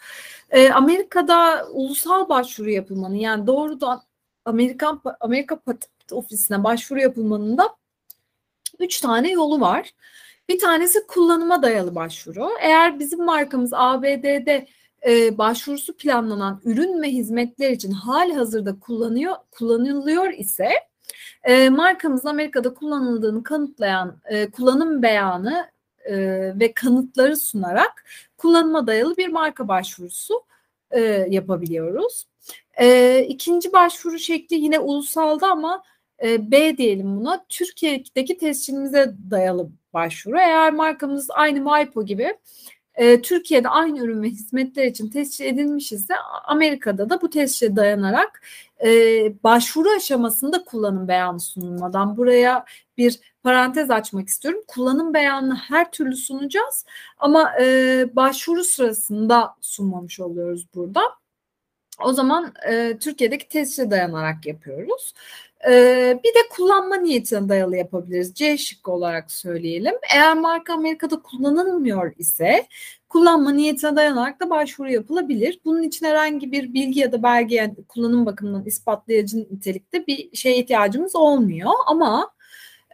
Ee, 0.50 0.70
Amerika'da 0.70 1.68
ulusal 1.72 2.28
başvuru 2.28 2.70
yapılmanın 2.70 3.14
yani 3.14 3.46
doğrudan 3.46 4.02
Amerikan 4.44 5.02
Amerika 5.20 5.60
Patent 5.60 5.99
ofisine 6.12 6.64
başvuru 6.64 7.00
yapılmanın 7.00 7.58
da 7.58 7.76
üç 8.78 9.00
tane 9.00 9.30
yolu 9.30 9.60
var. 9.60 9.90
Bir 10.48 10.58
tanesi 10.58 11.06
kullanıma 11.06 11.62
dayalı 11.62 11.94
başvuru. 11.94 12.50
Eğer 12.60 12.98
bizim 12.98 13.24
markamız 13.24 13.70
ABD'de 13.74 14.66
e, 15.06 15.38
başvurusu 15.38 15.96
planlanan 15.96 16.60
ürün 16.64 17.02
ve 17.02 17.08
hizmetler 17.08 17.70
için 17.70 17.92
hali 17.92 18.34
hazırda 18.34 18.80
kullanıyor, 18.80 19.36
kullanılıyor 19.50 20.32
ise 20.32 20.70
E, 21.44 21.68
markamız 21.68 22.26
Amerika'da 22.26 22.74
kullanıldığını 22.74 23.42
kanıtlayan 23.42 24.20
e, 24.24 24.50
kullanım 24.50 25.02
beyanı 25.02 25.70
e, 26.04 26.16
ve 26.60 26.72
kanıtları 26.72 27.36
sunarak 27.36 28.04
kullanıma 28.38 28.86
dayalı 28.86 29.16
bir 29.16 29.28
marka 29.28 29.68
başvurusu 29.68 30.42
e, 30.90 31.00
yapabiliyoruz. 31.30 32.26
E, 32.80 33.18
ikinci 33.28 33.72
başvuru 33.72 34.18
şekli 34.18 34.56
yine 34.56 34.78
ulusalda 34.78 35.50
ama 35.50 35.82
e, 36.24 36.50
B 36.50 36.76
diyelim 36.76 37.16
buna. 37.20 37.44
Türkiye'deki 37.48 38.38
tescilimize 38.38 39.14
dayalı 39.30 39.70
başvuru. 39.92 40.38
Eğer 40.38 40.72
markamız 40.72 41.30
aynı 41.30 41.60
MyPo 41.60 42.04
gibi 42.04 42.34
e, 42.94 43.22
Türkiye'de 43.22 43.68
aynı 43.68 43.98
ürün 43.98 44.22
ve 44.22 44.28
hizmetler 44.28 44.84
için 44.86 45.10
tescil 45.10 45.44
edilmiş 45.44 45.92
ise 45.92 46.14
Amerika'da 46.44 47.10
da 47.10 47.22
bu 47.22 47.30
tescile 47.30 47.76
dayanarak 47.76 48.42
e, 48.84 48.88
başvuru 49.44 49.88
aşamasında 49.96 50.64
kullanım 50.64 51.08
beyanı 51.08 51.40
sunulmadan 51.40 52.16
buraya 52.16 52.64
bir 52.98 53.20
parantez 53.42 53.90
açmak 53.90 54.28
istiyorum. 54.28 54.60
Kullanım 54.68 55.14
beyanını 55.14 55.54
her 55.54 55.92
türlü 55.92 56.16
sunacağız 56.16 56.86
ama 57.18 57.52
e, 57.60 58.06
başvuru 58.16 58.64
sırasında 58.64 59.54
sunmamış 59.60 60.20
oluyoruz 60.20 60.66
burada. 60.74 61.19
O 62.04 62.12
zaman 62.12 62.52
e, 62.68 62.98
Türkiye'deki 62.98 63.48
tescile 63.48 63.90
dayanarak 63.90 64.46
yapıyoruz. 64.46 65.12
Ee, 65.68 66.20
bir 66.24 66.28
de 66.28 66.48
kullanma 66.50 66.96
niyetine 66.96 67.48
dayalı 67.48 67.76
yapabiliriz. 67.76 68.34
C 68.34 68.58
şıkkı 68.58 68.90
olarak 68.92 69.32
söyleyelim. 69.32 69.94
Eğer 70.14 70.36
marka 70.36 70.74
Amerika'da 70.74 71.22
kullanılmıyor 71.22 72.12
ise 72.18 72.66
kullanma 73.08 73.52
niyetine 73.52 73.96
dayanarak 73.96 74.40
da 74.40 74.50
başvuru 74.50 74.92
yapılabilir. 74.92 75.60
Bunun 75.64 75.82
için 75.82 76.06
herhangi 76.06 76.52
bir 76.52 76.74
bilgi 76.74 77.00
ya 77.00 77.12
da 77.12 77.22
belge 77.22 77.56
yani 77.56 77.74
kullanım 77.88 78.26
bakımından 78.26 78.64
ispatlayıcı 78.64 79.38
nitelikte 79.38 80.06
bir 80.06 80.36
şeye 80.36 80.58
ihtiyacımız 80.58 81.16
olmuyor. 81.16 81.70
Ama 81.86 82.30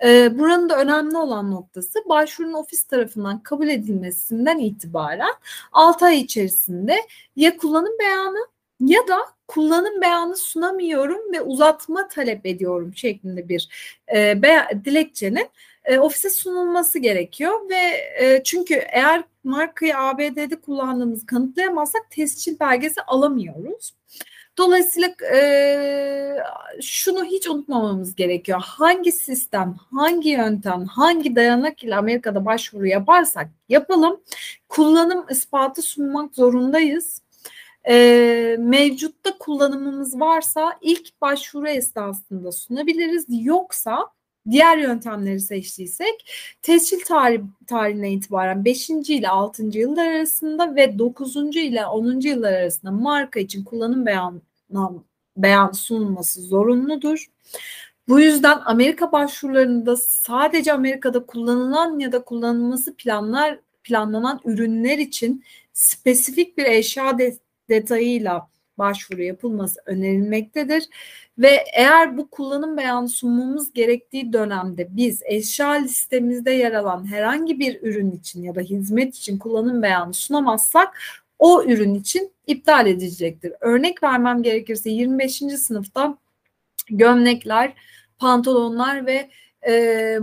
e, 0.04 0.38
buranın 0.38 0.68
da 0.68 0.78
önemli 0.80 1.16
olan 1.16 1.50
noktası 1.50 1.98
başvurunun 2.08 2.52
ofis 2.54 2.84
tarafından 2.84 3.42
kabul 3.42 3.68
edilmesinden 3.68 4.58
itibaren 4.58 5.34
6 5.72 6.04
ay 6.06 6.20
içerisinde 6.20 6.96
ya 7.36 7.56
kullanım 7.56 7.98
beyanı 8.00 8.55
ya 8.80 9.09
da 9.09 9.18
kullanım 9.49 10.00
beyanı 10.00 10.37
sunamıyorum 10.37 11.33
ve 11.33 11.40
uzatma 11.40 12.09
talep 12.09 12.47
ediyorum 12.47 12.92
şeklinde 12.97 13.49
bir 13.49 13.68
e, 14.14 14.42
be, 14.42 14.66
dilekçenin 14.85 15.49
e, 15.85 15.99
ofise 15.99 16.30
sunulması 16.30 16.99
gerekiyor 16.99 17.71
ve 17.71 17.76
e, 18.21 18.42
çünkü 18.45 18.75
eğer 18.75 19.25
markayı 19.45 19.99
ABD'de 19.99 20.61
kullandığımızı 20.61 21.26
kanıtlayamazsak 21.26 22.11
tescil 22.11 22.61
belgesi 22.61 23.02
alamıyoruz. 23.02 23.95
Dolayısıyla 24.59 25.09
e, 25.35 26.37
şunu 26.83 27.25
hiç 27.25 27.49
unutmamamız 27.49 28.14
gerekiyor. 28.14 28.62
Hangi 28.64 29.12
sistem, 29.12 29.76
hangi 29.95 30.28
yöntem, 30.28 30.87
hangi 30.87 31.37
dayanak 31.37 31.85
ile 31.85 31.97
Amerika'da 31.97 32.45
başvuru 32.45 32.87
yaparsak 32.87 33.49
yapalım 33.68 34.21
kullanım 34.68 35.26
ispatı 35.30 35.83
sunmak 35.83 36.35
zorundayız 36.35 37.23
e, 37.88 38.57
mevcutta 38.59 39.38
kullanımımız 39.38 40.21
varsa 40.21 40.78
ilk 40.81 41.21
başvuru 41.21 41.69
esnasında 41.69 42.52
sunabiliriz. 42.52 43.26
Yoksa 43.28 44.07
diğer 44.50 44.78
yöntemleri 44.78 45.40
seçtiysek 45.40 46.31
tescil 46.62 47.00
tarih, 47.00 47.40
tarihine 47.66 48.12
itibaren 48.12 48.64
5. 48.64 48.90
ile 48.90 49.28
6. 49.28 49.62
yıllar 49.62 50.07
arasında 50.07 50.76
ve 50.76 50.99
9. 50.99 51.37
ile 51.37 51.87
10. 51.87 52.21
yıllar 52.21 52.52
arasında 52.52 52.90
marka 52.90 53.40
için 53.40 53.64
kullanım 53.64 54.07
beyan, 54.07 54.43
beyan 55.37 55.73
sunulması 55.73 56.40
zorunludur. 56.40 57.26
Bu 58.09 58.21
yüzden 58.21 58.61
Amerika 58.64 59.12
başvurularında 59.12 59.97
sadece 59.97 60.73
Amerika'da 60.73 61.26
kullanılan 61.26 61.99
ya 61.99 62.12
da 62.12 62.25
kullanılması 62.25 62.97
planlar 62.97 63.59
planlanan 63.85 64.40
ürünler 64.45 64.99
için 64.99 65.45
spesifik 65.73 66.58
bir 66.58 66.65
eşya 66.65 67.19
detayıyla 67.69 68.49
başvuru 68.79 69.23
yapılması 69.23 69.81
önerilmektedir. 69.87 70.89
Ve 71.39 71.65
eğer 71.75 72.17
bu 72.17 72.31
kullanım 72.31 72.76
beyanı 72.76 73.09
sunmamız 73.09 73.73
gerektiği 73.73 74.33
dönemde 74.33 74.89
biz 74.91 75.23
eşya 75.25 75.71
listemizde 75.71 76.50
yer 76.50 76.73
alan 76.73 77.13
herhangi 77.13 77.59
bir 77.61 77.83
ürün 77.83 78.11
için 78.11 78.43
ya 78.43 78.55
da 78.55 78.61
hizmet 78.61 79.17
için 79.17 79.39
kullanım 79.39 79.83
beyanı 79.83 80.15
sunamazsak 80.15 80.99
o 81.39 81.63
ürün 81.65 81.95
için 81.95 82.33
iptal 82.47 82.87
edilecektir. 82.87 83.52
Örnek 83.61 84.02
vermem 84.02 84.43
gerekirse 84.43 84.91
25. 84.91 85.37
sınıfta 85.37 86.19
gömlekler, 86.91 87.75
pantolonlar 88.19 89.07
ve 89.07 89.31
e, 89.69 90.19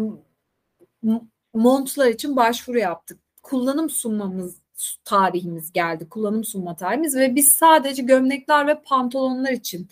montlar 1.53 2.07
için 2.07 2.35
başvuru 2.35 2.79
yaptık. 2.79 3.19
Kullanım 3.43 3.89
sunmamız 3.89 4.62
tarihimiz 5.05 5.71
geldi. 5.71 6.09
Kullanım 6.09 6.43
sunma 6.43 6.75
tarihimiz 6.75 7.15
ve 7.15 7.35
biz 7.35 7.53
sadece 7.53 8.03
gömlekler 8.03 8.67
ve 8.67 8.81
pantolonlar 8.81 9.51
için 9.51 9.87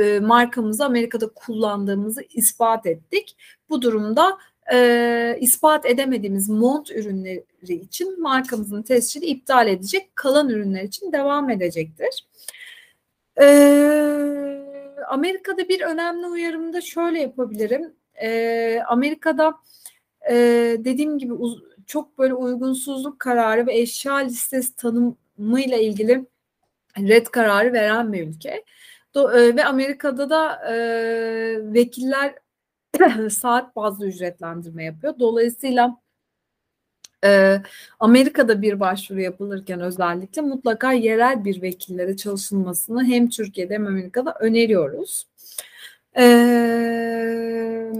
e, 0.00 0.20
markamızı 0.20 0.84
Amerika'da 0.84 1.28
kullandığımızı 1.28 2.22
ispat 2.34 2.86
ettik. 2.86 3.36
Bu 3.70 3.82
durumda 3.82 4.38
e, 4.72 5.36
ispat 5.40 5.86
edemediğimiz 5.86 6.48
mont 6.48 6.90
ürünleri 6.90 7.74
için 7.74 8.22
markamızın 8.22 8.82
tescili 8.82 9.26
iptal 9.26 9.68
edecek. 9.68 10.16
Kalan 10.16 10.48
ürünler 10.48 10.82
için 10.82 11.12
devam 11.12 11.50
edecektir. 11.50 12.26
E, 13.40 13.46
Amerika'da 15.08 15.68
bir 15.68 15.80
önemli 15.80 16.26
uyarımda 16.26 16.80
şöyle 16.80 17.20
yapabilirim. 17.20 17.92
E, 18.22 18.80
Amerika'da 18.88 19.54
e, 20.30 20.34
dediğim 20.78 21.18
gibi 21.18 21.32
uz- 21.32 21.73
çok 21.86 22.18
böyle 22.18 22.34
uygunsuzluk 22.34 23.20
kararı 23.20 23.66
ve 23.66 23.78
eşya 23.78 24.14
listesi 24.16 24.76
tanımıyla 24.76 25.78
ilgili 25.78 26.26
red 26.98 27.26
kararı 27.26 27.72
veren 27.72 28.12
bir 28.12 28.28
ülke. 28.28 28.64
Do, 29.14 29.32
e, 29.32 29.56
ve 29.56 29.64
Amerika'da 29.64 30.30
da 30.30 30.72
e, 30.72 30.74
vekiller 31.74 32.34
saat 33.30 33.76
bazlı 33.76 34.06
ücretlendirme 34.06 34.84
yapıyor. 34.84 35.14
Dolayısıyla 35.18 36.00
e, 37.24 37.62
Amerika'da 38.00 38.62
bir 38.62 38.80
başvuru 38.80 39.20
yapılırken 39.20 39.80
özellikle 39.80 40.42
mutlaka 40.42 40.92
yerel 40.92 41.44
bir 41.44 41.62
vekillere 41.62 42.16
çalışılmasını 42.16 43.04
hem 43.04 43.28
Türkiye'de 43.28 43.74
hem 43.74 43.86
Amerika'da 43.86 44.34
öneriyoruz. 44.40 45.26
Ee, 46.16 47.92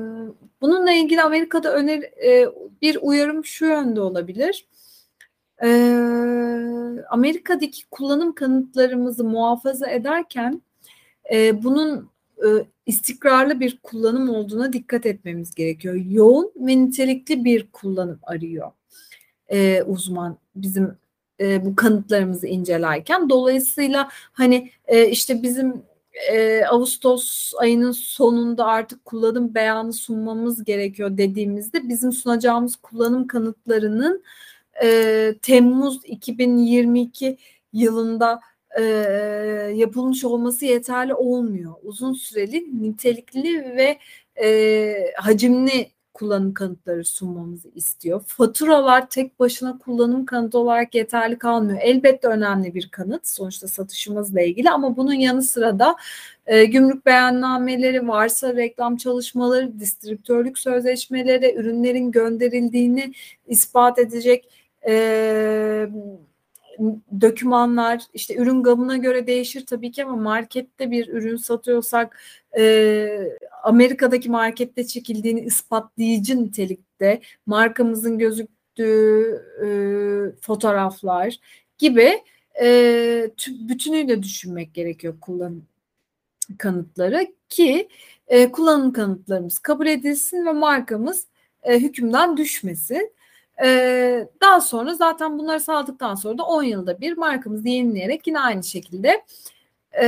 ilgili 0.94 1.22
Amerika'da 1.22 1.74
öner 1.74 2.02
e, 2.02 2.48
bir 2.82 2.98
uyarım 3.02 3.44
şu 3.44 3.66
yönde 3.66 4.00
olabilir. 4.00 4.66
Ee, 5.62 7.04
Amerika'daki 7.10 7.86
kullanım 7.90 8.34
kanıtlarımızı 8.34 9.24
muhafaza 9.24 9.90
ederken 9.90 10.62
e, 11.32 11.64
bunun 11.64 12.10
e, 12.38 12.48
istikrarlı 12.86 13.60
bir 13.60 13.78
kullanım 13.82 14.30
olduğuna 14.30 14.72
dikkat 14.72 15.06
etmemiz 15.06 15.54
gerekiyor. 15.54 15.94
Yoğun 15.94 16.52
ve 16.56 16.76
nitelikli 16.78 17.44
bir 17.44 17.66
kullanım 17.72 18.18
arıyor 18.22 18.70
e, 19.48 19.82
uzman 19.82 20.38
bizim 20.56 20.96
e, 21.40 21.64
bu 21.66 21.76
kanıtlarımızı 21.76 22.46
incelerken. 22.46 23.30
Dolayısıyla 23.30 24.08
hani 24.32 24.70
e, 24.86 25.08
işte 25.08 25.42
bizim 25.42 25.82
e, 26.32 26.64
Ağustos 26.64 27.52
ayının 27.58 27.92
sonunda 27.92 28.66
artık 28.66 29.04
kullanım 29.04 29.54
beyanı 29.54 29.92
sunmamız 29.92 30.64
gerekiyor 30.64 31.18
dediğimizde 31.18 31.88
bizim 31.88 32.12
sunacağımız 32.12 32.76
kullanım 32.76 33.26
kanıtlarının 33.26 34.22
e, 34.82 35.34
Temmuz 35.42 36.00
2022 36.04 37.38
yılında 37.72 38.40
e, 38.78 38.82
yapılmış 39.74 40.24
olması 40.24 40.64
yeterli 40.64 41.14
olmuyor. 41.14 41.74
Uzun 41.82 42.12
süreli, 42.12 42.82
nitelikli 42.82 43.76
ve 43.76 43.98
e, 44.44 45.12
hacimli 45.16 45.93
kullanım 46.14 46.54
kanıtları 46.54 47.04
sunmamızı 47.04 47.68
istiyor. 47.74 48.22
Faturalar 48.26 49.08
tek 49.10 49.40
başına 49.40 49.78
kullanım 49.78 50.26
kanıtı 50.26 50.58
olarak 50.58 50.94
yeterli 50.94 51.38
kalmıyor. 51.38 51.78
Elbette 51.82 52.28
önemli 52.28 52.74
bir 52.74 52.88
kanıt 52.88 53.28
sonuçta 53.28 53.68
satışımızla 53.68 54.40
ilgili 54.40 54.70
ama 54.70 54.96
bunun 54.96 55.12
yanı 55.12 55.42
sıra 55.42 55.78
da 55.78 55.96
e, 56.46 56.64
gümrük 56.64 57.06
beyannameleri, 57.06 58.08
varsa 58.08 58.56
reklam 58.56 58.96
çalışmaları, 58.96 59.80
distribütörlük 59.80 60.58
sözleşmeleri, 60.58 61.54
ürünlerin 61.54 62.10
gönderildiğini 62.10 63.12
ispat 63.46 63.98
edecek 63.98 64.48
e, 64.86 65.88
dokümanlar 67.20 68.02
işte 68.14 68.36
ürün 68.36 68.62
gamına 68.62 68.96
göre 68.96 69.26
değişir 69.26 69.66
tabii 69.66 69.90
ki 69.92 70.04
ama 70.04 70.16
markette 70.16 70.90
bir 70.90 71.08
ürün 71.08 71.36
satıyorsak 71.36 72.18
e, 72.58 73.28
Amerika'daki 73.62 74.30
markette 74.30 74.86
çekildiğini 74.86 75.40
ispatlayıcı 75.40 76.44
nitelikte 76.44 77.20
markamızın 77.46 78.18
gözüktüğü 78.18 79.42
e, 79.64 79.66
fotoğraflar 80.40 81.36
gibi 81.78 82.22
e, 82.62 83.30
bütünüyle 83.48 84.22
düşünmek 84.22 84.74
gerekiyor 84.74 85.20
kullanım 85.20 85.66
kanıtları 86.58 87.26
ki 87.48 87.88
e, 88.28 88.52
kullanım 88.52 88.92
kanıtlarımız 88.92 89.58
kabul 89.58 89.86
edilsin 89.86 90.46
ve 90.46 90.52
markamız 90.52 91.26
e, 91.62 91.80
hükümden 91.80 92.36
düşmesin. 92.36 93.12
E, 93.62 94.28
daha 94.40 94.60
sonra 94.60 94.94
zaten 94.94 95.38
bunları 95.38 95.60
sağladıktan 95.60 96.14
sonra 96.14 96.38
da 96.38 96.42
10 96.42 96.62
yılda 96.62 97.00
bir 97.00 97.16
markamızı 97.16 97.68
yenileyerek 97.68 98.26
yine 98.26 98.40
aynı 98.40 98.64
şekilde 98.64 99.24
e, 100.02 100.06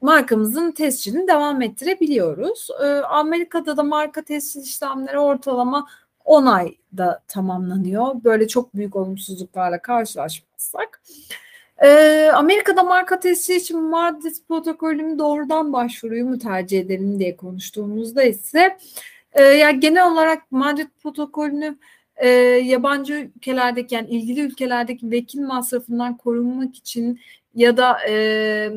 markamızın 0.00 0.72
tescilini 0.72 1.28
devam 1.28 1.62
ettirebiliyoruz. 1.62 2.68
E, 2.82 2.86
Amerika'da 2.86 3.76
da 3.76 3.82
marka 3.82 4.22
tescil 4.22 4.62
işlemleri 4.62 5.18
ortalama 5.18 5.86
10 6.24 6.46
ayda 6.46 7.22
tamamlanıyor. 7.28 8.24
Böyle 8.24 8.48
çok 8.48 8.74
büyük 8.74 8.96
olumsuzluklarla 8.96 9.82
karşılaşmazsak. 9.82 11.02
Ee, 11.84 12.30
Amerika'da 12.34 12.82
marka 12.82 13.20
tescili 13.20 13.56
için 13.56 13.82
Madrid 13.82 14.36
protokolünün 14.48 15.18
doğrudan 15.18 15.72
başvuruyu 15.72 16.26
mu 16.26 16.38
tercih 16.38 16.80
edelim 16.80 17.18
diye 17.18 17.36
konuştuğumuzda 17.36 18.22
ise 18.22 18.78
e, 19.32 19.42
yani 19.42 19.80
genel 19.80 20.12
olarak 20.12 20.52
Madrid 20.52 20.88
protokolünü 21.02 21.78
e, 22.16 22.28
yabancı 22.64 23.14
ülkelerdeki 23.14 23.94
yani 23.94 24.08
ilgili 24.08 24.40
ülkelerdeki 24.40 25.10
vekil 25.10 25.40
masrafından 25.40 26.16
korunmak 26.16 26.76
için 26.76 27.20
ya 27.54 27.76
da 27.76 27.98
e, 28.08 28.70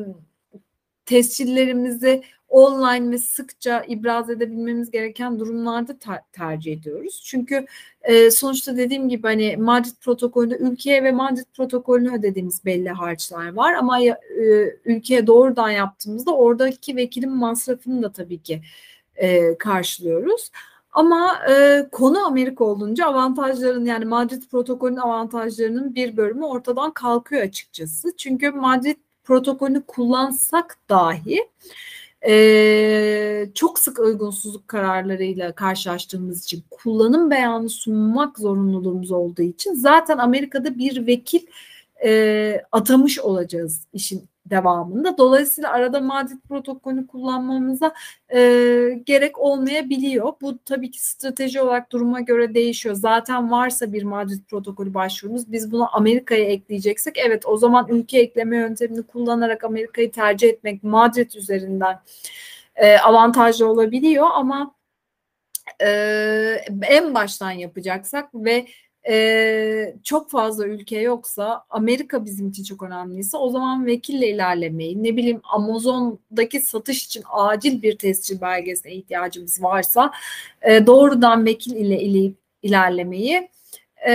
tescillerimizi 1.06 2.22
online 2.48 3.10
ve 3.10 3.18
sıkça 3.18 3.84
ibraz 3.88 4.30
edebilmemiz 4.30 4.90
gereken 4.90 5.38
durumlarda 5.38 5.98
ter- 5.98 6.22
tercih 6.32 6.72
ediyoruz. 6.72 7.22
Çünkü 7.26 7.66
e, 8.02 8.30
sonuçta 8.30 8.76
dediğim 8.76 9.08
gibi 9.08 9.26
hani 9.26 9.56
Madrid 9.56 9.94
protokolünde 10.00 10.56
ülkeye 10.56 11.04
ve 11.04 11.12
Madrid 11.12 11.44
protokolünü 11.56 12.18
ödediğimiz 12.18 12.64
belli 12.64 12.88
harçlar 12.88 13.52
var 13.52 13.74
ama 13.74 14.00
e, 14.02 14.16
ülkeye 14.84 15.26
doğrudan 15.26 15.70
yaptığımızda 15.70 16.36
oradaki 16.36 16.96
vekilin 16.96 17.30
masrafını 17.30 18.02
da 18.02 18.12
tabii 18.12 18.42
ki 18.42 18.62
e, 19.16 19.58
karşılıyoruz. 19.58 20.50
Ama 20.92 21.38
e, 21.50 21.88
konu 21.92 22.26
Amerika 22.26 22.64
olunca 22.64 23.06
avantajların 23.06 23.84
yani 23.84 24.04
Madrid 24.04 24.42
protokolünün 24.50 24.96
avantajlarının 24.96 25.94
bir 25.94 26.16
bölümü 26.16 26.44
ortadan 26.44 26.92
kalkıyor 26.92 27.42
açıkçası. 27.42 28.16
Çünkü 28.16 28.50
Madrid 28.50 28.96
protokolünü 29.24 29.82
kullansak 29.86 30.78
dahi 30.88 31.48
e, 32.26 33.48
çok 33.54 33.78
sık 33.78 33.98
uygunsuzluk 33.98 34.68
kararlarıyla 34.68 35.52
karşılaştığımız 35.52 36.44
için 36.44 36.64
kullanım 36.70 37.30
beyanı 37.30 37.68
sunmak 37.68 38.38
zorunluluğumuz 38.38 39.12
olduğu 39.12 39.42
için 39.42 39.74
zaten 39.74 40.18
Amerika'da 40.18 40.78
bir 40.78 41.06
vekil 41.06 41.46
e, 42.04 42.62
atamış 42.72 43.18
olacağız 43.18 43.86
işin 43.92 44.28
devamında. 44.50 45.18
Dolayısıyla 45.18 45.72
arada 45.72 46.00
Madrid 46.00 46.38
protokolünü 46.48 47.06
kullanmamıza 47.06 47.94
e, 48.34 48.38
gerek 49.06 49.38
olmayabiliyor. 49.38 50.32
Bu 50.40 50.58
tabii 50.64 50.90
ki 50.90 51.06
strateji 51.06 51.60
olarak 51.60 51.92
duruma 51.92 52.20
göre 52.20 52.54
değişiyor. 52.54 52.94
Zaten 52.94 53.50
varsa 53.50 53.92
bir 53.92 54.02
Madrid 54.02 54.40
protokolü 54.50 54.94
başvurumuz 54.94 55.52
biz 55.52 55.72
bunu 55.72 55.96
Amerika'ya 55.96 56.44
ekleyeceksek 56.44 57.18
evet 57.18 57.46
o 57.46 57.56
zaman 57.56 57.86
ülke 57.88 58.18
ekleme 58.18 58.56
yöntemini 58.56 59.02
kullanarak 59.02 59.64
Amerika'yı 59.64 60.12
tercih 60.12 60.48
etmek 60.48 60.82
Madrid 60.84 61.32
üzerinden 61.32 62.00
e, 62.76 62.98
avantajlı 62.98 63.68
olabiliyor 63.68 64.26
ama 64.32 64.74
e, 65.82 65.88
en 66.82 67.14
baştan 67.14 67.50
yapacaksak 67.50 68.34
ve 68.34 68.66
e, 69.08 69.94
çok 70.04 70.30
fazla 70.30 70.66
ülke 70.66 71.00
yoksa 71.00 71.64
Amerika 71.70 72.24
bizim 72.24 72.48
için 72.48 72.64
çok 72.64 72.82
önemliyse 72.82 73.36
o 73.36 73.50
zaman 73.50 73.86
vekille 73.86 74.28
ilerlemeyi 74.28 75.02
ne 75.02 75.16
bileyim 75.16 75.40
Amazon'daki 75.52 76.60
satış 76.60 77.04
için 77.04 77.22
acil 77.32 77.82
bir 77.82 77.98
tescil 77.98 78.40
belgesine 78.40 78.92
ihtiyacımız 78.94 79.62
varsa 79.62 80.12
e, 80.62 80.86
doğrudan 80.86 81.46
vekil 81.46 81.76
ile, 81.76 82.00
ile 82.00 82.32
ilerlemeyi 82.62 83.48
e, 84.08 84.12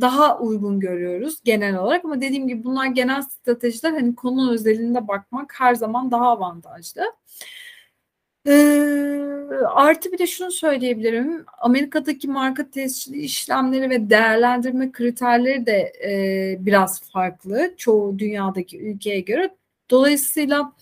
daha 0.00 0.38
uygun 0.38 0.80
görüyoruz 0.80 1.38
genel 1.44 1.76
olarak 1.76 2.04
ama 2.04 2.20
dediğim 2.20 2.48
gibi 2.48 2.64
bunlar 2.64 2.86
genel 2.86 3.22
stratejiler 3.22 3.92
hani 3.92 4.14
konu 4.14 4.52
özelinde 4.52 5.08
bakmak 5.08 5.60
her 5.60 5.74
zaman 5.74 6.10
daha 6.10 6.28
avantajlı. 6.28 7.02
Ee, 8.46 9.18
artı 9.74 10.12
bir 10.12 10.18
de 10.18 10.26
şunu 10.26 10.50
söyleyebilirim. 10.50 11.44
Amerika'daki 11.58 12.28
marka 12.28 12.70
tescili 12.70 13.18
işlemleri 13.18 13.90
ve 13.90 14.10
değerlendirme 14.10 14.92
kriterleri 14.92 15.66
de 15.66 15.92
e, 16.04 16.66
biraz 16.66 17.10
farklı. 17.10 17.74
Çoğu 17.76 18.18
dünyadaki 18.18 18.80
ülkeye 18.80 19.20
göre. 19.20 19.56
Dolayısıyla 19.90 20.72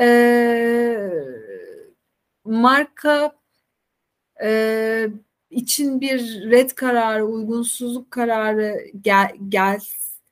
e, 0.00 1.10
marka 2.44 3.32
e, 4.42 5.08
için 5.50 6.00
bir 6.00 6.50
red 6.50 6.70
kararı, 6.70 7.26
uygunsuzluk 7.26 8.10
kararı 8.10 8.78
gel, 9.00 9.28
gel 9.48 9.80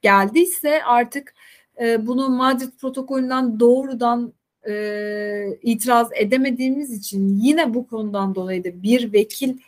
geldiyse 0.03 0.85
artık 0.85 1.35
e, 1.81 2.07
bunu 2.07 2.29
Madrid 2.29 2.71
protokolünden 2.81 3.61
doğrudan 3.61 4.33
e, 4.69 5.59
itiraz 5.63 6.09
edemediğimiz 6.15 6.93
için 6.93 7.39
yine 7.43 7.75
bu 7.75 7.87
konudan 7.87 8.35
dolayı 8.35 8.65
da 8.65 8.83
bir 8.83 9.13
vekil 9.13 9.59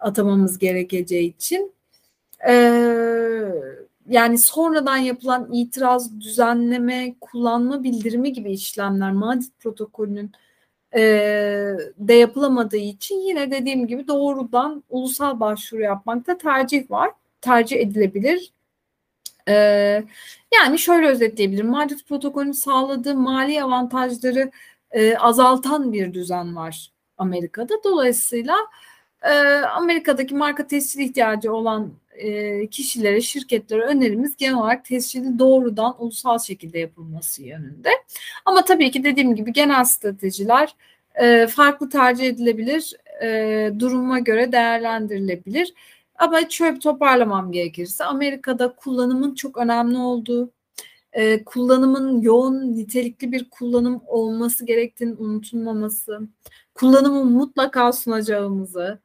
atamamız 0.00 0.58
gerekeceği 0.58 1.36
için 1.36 1.72
e, 2.48 2.52
yani 4.08 4.38
sonradan 4.38 4.96
yapılan 4.96 5.52
itiraz, 5.52 6.20
düzenleme, 6.20 7.14
kullanma 7.20 7.82
bildirimi 7.82 8.32
gibi 8.32 8.52
işlemler 8.52 9.12
Madrid 9.12 9.50
protokolünün 9.60 10.32
e, 10.94 11.00
de 11.98 12.14
yapılamadığı 12.14 12.76
için 12.76 13.20
yine 13.20 13.50
dediğim 13.50 13.86
gibi 13.86 14.08
doğrudan 14.08 14.84
ulusal 14.90 15.40
başvuru 15.40 15.82
yapmakta 15.82 16.38
tercih 16.38 16.90
var. 16.90 17.10
Tercih 17.40 17.76
edilebilir. 17.80 18.52
Ee, 19.48 20.04
yani 20.54 20.78
şöyle 20.78 21.06
özetleyebilirim. 21.06 21.66
Madrid 21.66 21.98
protokolünün 22.08 22.52
sağladığı 22.52 23.14
mali 23.14 23.62
avantajları 23.62 24.50
e, 24.90 25.16
azaltan 25.16 25.92
bir 25.92 26.14
düzen 26.14 26.56
var 26.56 26.90
Amerika'da. 27.18 27.74
Dolayısıyla 27.84 28.56
e, 29.22 29.32
Amerika'daki 29.58 30.34
marka 30.34 30.66
tescil 30.66 31.00
ihtiyacı 31.00 31.52
olan 31.52 31.92
e, 32.14 32.66
kişilere, 32.66 33.20
şirketlere 33.20 33.82
önerimiz 33.82 34.36
genel 34.36 34.54
olarak 34.54 34.84
tescilin 34.84 35.38
doğrudan 35.38 35.94
ulusal 35.98 36.38
şekilde 36.38 36.78
yapılması 36.78 37.42
yönünde. 37.42 37.90
Ama 38.44 38.64
tabii 38.64 38.90
ki 38.90 39.04
dediğim 39.04 39.34
gibi 39.34 39.52
genel 39.52 39.84
stratejiler 39.84 40.74
e, 41.14 41.46
farklı 41.46 41.88
tercih 41.90 42.26
edilebilir, 42.26 42.92
e, 43.22 43.70
duruma 43.78 44.18
göre 44.18 44.52
değerlendirilebilir. 44.52 45.74
Ama 46.18 46.38
bir 46.74 46.80
toparlamam 46.80 47.52
gerekirse 47.52 48.04
Amerika'da 48.04 48.76
kullanımın 48.76 49.34
çok 49.34 49.56
önemli 49.58 49.98
olduğu, 49.98 50.50
e, 51.12 51.44
kullanımın 51.44 52.22
yoğun 52.22 52.76
nitelikli 52.76 53.32
bir 53.32 53.50
kullanım 53.50 54.02
olması 54.06 54.66
gerektiğini 54.66 55.14
unutulmaması, 55.14 56.20
kullanımı 56.74 57.24
mutlaka 57.24 57.92
sunacağımızı, 57.92 58.98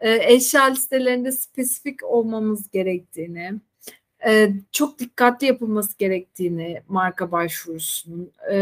e, 0.00 0.34
eşya 0.34 0.64
listelerinde 0.64 1.32
spesifik 1.32 2.04
olmamız 2.04 2.70
gerektiğini, 2.70 3.52
e, 4.26 4.50
çok 4.72 4.98
dikkatli 4.98 5.46
yapılması 5.46 5.98
gerektiğini 5.98 6.82
marka 6.88 7.32
başvurusunun, 7.32 8.32
e, 8.52 8.56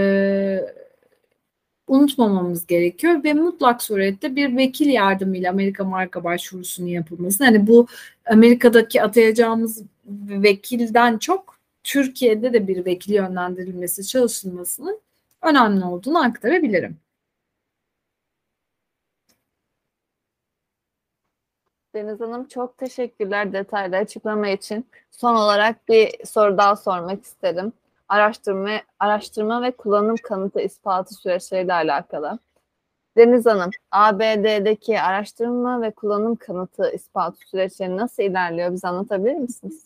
unutmamamız 1.92 2.66
gerekiyor 2.66 3.24
ve 3.24 3.34
mutlak 3.34 3.82
surette 3.82 4.36
bir 4.36 4.56
vekil 4.56 4.86
yardımıyla 4.86 5.50
Amerika 5.50 5.84
marka 5.84 6.24
başvurusunun 6.24 6.86
yapılması. 6.86 7.44
Hani 7.44 7.66
bu 7.66 7.86
Amerika'daki 8.26 9.02
atayacağımız 9.02 9.82
vekilden 10.28 11.18
çok 11.18 11.56
Türkiye'de 11.84 12.52
de 12.52 12.68
bir 12.68 12.84
vekil 12.84 13.12
yönlendirilmesi 13.12 14.06
çalışılmasının 14.06 15.00
önemli 15.42 15.84
olduğunu 15.84 16.24
aktarabilirim. 16.24 16.96
Deniz 21.94 22.20
Hanım 22.20 22.48
çok 22.48 22.78
teşekkürler 22.78 23.52
detaylı 23.52 23.96
açıklama 23.96 24.48
için. 24.48 24.86
Son 25.10 25.34
olarak 25.34 25.88
bir 25.88 26.26
soru 26.26 26.58
daha 26.58 26.76
sormak 26.76 27.24
isterim 27.24 27.72
araştırma, 28.12 28.70
araştırma 28.98 29.62
ve 29.62 29.70
kullanım 29.70 30.16
kanıtı 30.22 30.60
ispatı 30.60 31.14
süreçleriyle 31.14 31.74
alakalı. 31.74 32.38
Deniz 33.16 33.46
Hanım, 33.46 33.70
ABD'deki 33.90 35.00
araştırma 35.00 35.82
ve 35.82 35.90
kullanım 35.90 36.36
kanıtı 36.36 36.90
ispatı 36.94 37.38
süreçleri 37.48 37.96
nasıl 37.96 38.22
ilerliyor? 38.22 38.72
Bize 38.72 38.88
anlatabilir 38.88 39.34
misiniz? 39.34 39.84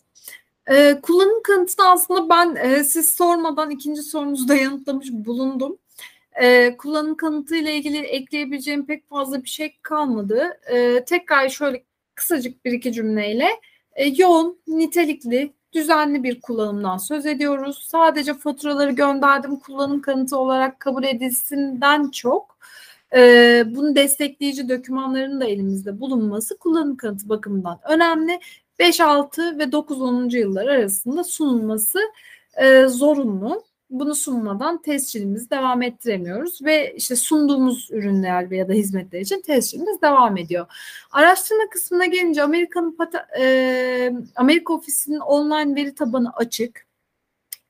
Ee, 0.70 0.98
kullanım 1.02 1.42
kanıtını 1.42 1.88
aslında 1.88 2.28
ben 2.28 2.56
e, 2.56 2.84
siz 2.84 3.14
sormadan 3.14 3.70
ikinci 3.70 4.02
sorunuzda 4.02 4.54
yanıtlamış 4.54 5.12
bulundum. 5.12 5.78
Ee, 6.42 6.76
kullanım 6.76 7.16
kanıtı 7.16 7.56
ile 7.56 7.74
ilgili 7.74 7.98
ekleyebileceğim 7.98 8.86
pek 8.86 9.08
fazla 9.08 9.42
bir 9.42 9.48
şey 9.48 9.76
kalmadı. 9.82 10.60
Ee, 10.72 11.04
tekrar 11.04 11.48
şöyle 11.48 11.82
kısacık 12.14 12.64
bir 12.64 12.72
iki 12.72 12.92
cümleyle 12.92 13.48
e, 13.94 14.04
yoğun, 14.08 14.58
nitelikli, 14.66 15.52
düzenli 15.76 16.22
bir 16.22 16.40
kullanımdan 16.40 16.96
söz 16.98 17.26
ediyoruz. 17.26 17.86
Sadece 17.88 18.34
faturaları 18.34 18.90
gönderdim 18.92 19.56
kullanım 19.56 20.00
kanıtı 20.00 20.38
olarak 20.38 20.80
kabul 20.80 21.04
edilsinden 21.04 22.10
çok 22.10 22.58
e, 23.16 23.64
bunu 23.66 23.96
destekleyici 23.96 24.68
dokümanların 24.68 25.40
da 25.40 25.44
elimizde 25.44 26.00
bulunması 26.00 26.58
kullanım 26.58 26.96
kanıtı 26.96 27.28
bakımından 27.28 27.78
önemli. 27.88 28.40
5, 28.78 29.00
6 29.00 29.58
ve 29.58 29.72
9, 29.72 30.00
10. 30.02 30.28
yıllar 30.28 30.66
arasında 30.66 31.24
sunulması 31.24 31.98
e, 32.56 32.86
zorunlu 32.86 33.62
bunu 33.90 34.14
sunmadan 34.14 34.82
tescilimizi 34.82 35.50
devam 35.50 35.82
ettiremiyoruz 35.82 36.64
ve 36.64 36.94
işte 36.96 37.16
sunduğumuz 37.16 37.88
ürünler 37.92 38.50
ya 38.50 38.68
da 38.68 38.72
hizmetler 38.72 39.20
için 39.20 39.40
tescilimiz 39.40 40.02
devam 40.02 40.36
ediyor. 40.36 40.66
Araştırma 41.10 41.70
kısmına 41.70 42.06
gelince 42.06 42.42
Amerika'nın 42.42 42.96
e, 43.38 44.12
Amerika 44.36 44.74
ofisinin 44.74 45.20
online 45.20 45.74
veri 45.76 45.94
tabanı 45.94 46.32
açık. 46.36 46.86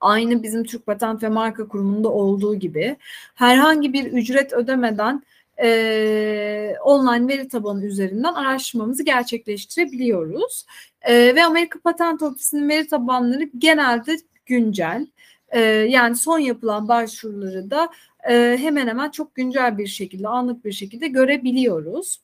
Aynı 0.01 0.43
bizim 0.43 0.65
Türk 0.65 0.87
Patent 0.87 1.23
ve 1.23 1.29
Marka 1.29 1.69
Kurumu'nda 1.69 2.09
olduğu 2.09 2.55
gibi 2.55 2.97
herhangi 3.35 3.93
bir 3.93 4.13
ücret 4.13 4.53
ödemeden 4.53 5.23
e, 5.63 6.75
online 6.85 7.29
veri 7.29 7.49
tabanı 7.49 7.85
üzerinden 7.85 8.35
araştırmamızı 8.35 9.03
gerçekleştirebiliyoruz. 9.03 10.67
E, 11.03 11.35
ve 11.35 11.45
Amerika 11.45 11.81
Patent 11.81 12.23
Ofisi'nin 12.23 12.69
veri 12.69 12.89
tabanları 12.89 13.51
genelde 13.59 14.17
güncel. 14.47 15.07
E, 15.49 15.61
yani 15.61 16.17
son 16.17 16.39
yapılan 16.39 16.89
başvuruları 16.89 17.71
da 17.71 17.89
e, 18.31 18.57
hemen 18.61 18.87
hemen 18.87 19.11
çok 19.11 19.35
güncel 19.35 19.79
bir 19.79 19.87
şekilde, 19.87 20.29
anlık 20.29 20.65
bir 20.65 20.73
şekilde 20.73 21.09
görebiliyoruz. 21.09 22.21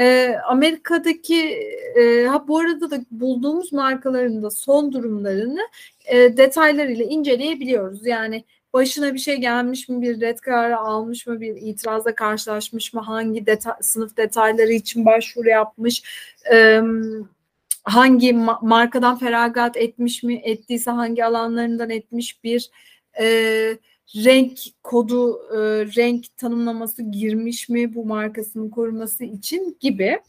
E, 0.00 0.36
Amerika'daki, 0.48 1.58
e, 1.96 2.26
ha 2.26 2.48
bu 2.48 2.58
arada 2.58 2.90
da 2.90 3.00
bulduğumuz 3.10 3.72
markaların 3.72 4.42
da 4.42 4.50
son 4.50 4.92
durumlarını 4.92 5.60
e, 6.04 6.36
detaylarıyla 6.36 7.04
inceleyebiliyoruz. 7.04 8.06
Yani 8.06 8.44
başına 8.72 9.14
bir 9.14 9.18
şey 9.18 9.36
gelmiş 9.36 9.88
mi, 9.88 10.02
bir 10.02 10.20
red 10.20 10.38
kararı 10.38 10.78
almış 10.78 11.26
mı, 11.26 11.40
bir 11.40 11.56
itirazla 11.56 12.14
karşılaşmış 12.14 12.92
mı, 12.94 13.00
hangi 13.00 13.46
deta 13.46 13.78
sınıf 13.80 14.16
detayları 14.16 14.72
için 14.72 15.06
başvuru 15.06 15.48
yapmış, 15.48 16.02
e, 16.52 16.80
hangi 17.82 18.32
markadan 18.62 19.18
feragat 19.18 19.76
etmiş 19.76 20.22
mi, 20.22 20.40
ettiyse 20.44 20.90
hangi 20.90 21.24
alanlarından 21.24 21.90
etmiş 21.90 22.44
bir 22.44 22.70
e, 23.20 23.26
renk 24.16 24.58
kodu, 24.82 25.40
e, 25.52 25.58
renk 25.96 26.36
tanımlaması 26.36 27.02
girmiş 27.02 27.68
mi 27.68 27.94
bu 27.94 28.06
markasının 28.06 28.70
koruması 28.70 29.24
için 29.24 29.76
gibi. 29.80 30.20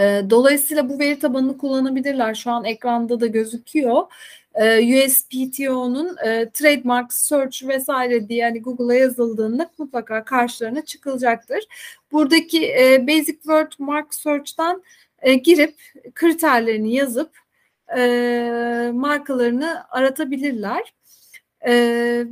E, 0.00 0.22
dolayısıyla 0.30 0.88
bu 0.88 0.98
veri 0.98 1.18
tabanını 1.18 1.58
kullanabilirler. 1.58 2.34
Şu 2.34 2.50
an 2.50 2.64
ekranda 2.64 3.20
da 3.20 3.26
gözüküyor. 3.26 4.02
E, 4.54 5.04
USPTO'nun 5.06 6.16
e, 6.26 6.50
trademark 6.50 7.12
search 7.12 7.68
vesaire 7.68 8.28
diye 8.28 8.38
yani 8.40 8.62
Google'a 8.62 8.96
yazıldığında 8.98 9.70
mutlaka 9.78 10.24
karşılarına 10.24 10.84
çıkılacaktır. 10.84 11.64
Buradaki 12.12 12.72
e, 12.72 13.06
Basic 13.08 13.32
Word 13.32 13.72
Mark 13.78 14.14
Search'tan 14.14 14.82
e, 15.24 15.34
girip 15.34 15.74
kriterlerini 16.14 16.94
yazıp 16.94 17.30
e, 17.96 18.90
markalarını 18.94 19.84
aratabilirler. 19.90 20.94
E, 21.66 21.72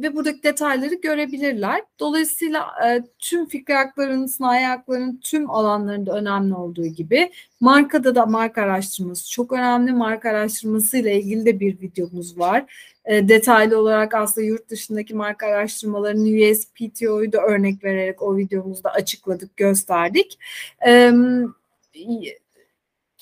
ve 0.03 0.17
buradaki 0.17 0.43
detayları 0.43 0.95
görebilirler. 0.95 1.83
Dolayısıyla 2.01 2.67
e, 2.87 3.03
tüm 3.19 3.47
fikri 3.47 3.75
haklarının, 3.75 4.27
sanayi 4.27 4.67
haklarının 4.67 5.21
tüm 5.23 5.51
alanlarında 5.51 6.17
önemli 6.17 6.55
olduğu 6.55 6.87
gibi 6.87 7.33
markada 7.61 8.15
da 8.15 8.27
marka 8.27 8.63
araştırması 8.63 9.31
çok 9.31 9.53
önemli. 9.53 9.93
Marka 9.93 10.29
araştırması 10.29 10.99
ile 10.99 11.21
ilgili 11.21 11.47
de 11.47 11.61
bir 11.61 11.81
videomuz 11.81 12.39
var. 12.39 12.65
E, 13.05 13.29
detaylı 13.29 13.79
olarak 13.79 14.15
aslında 14.15 14.47
yurt 14.47 14.69
dışındaki 14.69 15.15
marka 15.15 15.47
araştırmalarını 15.47 16.51
USPTO'yu 16.51 17.33
da 17.33 17.43
örnek 17.43 17.85
vererek 17.85 18.23
o 18.23 18.37
videomuzda 18.37 18.91
açıkladık, 18.91 19.57
gösterdik. 19.57 20.39
E, 20.87 21.13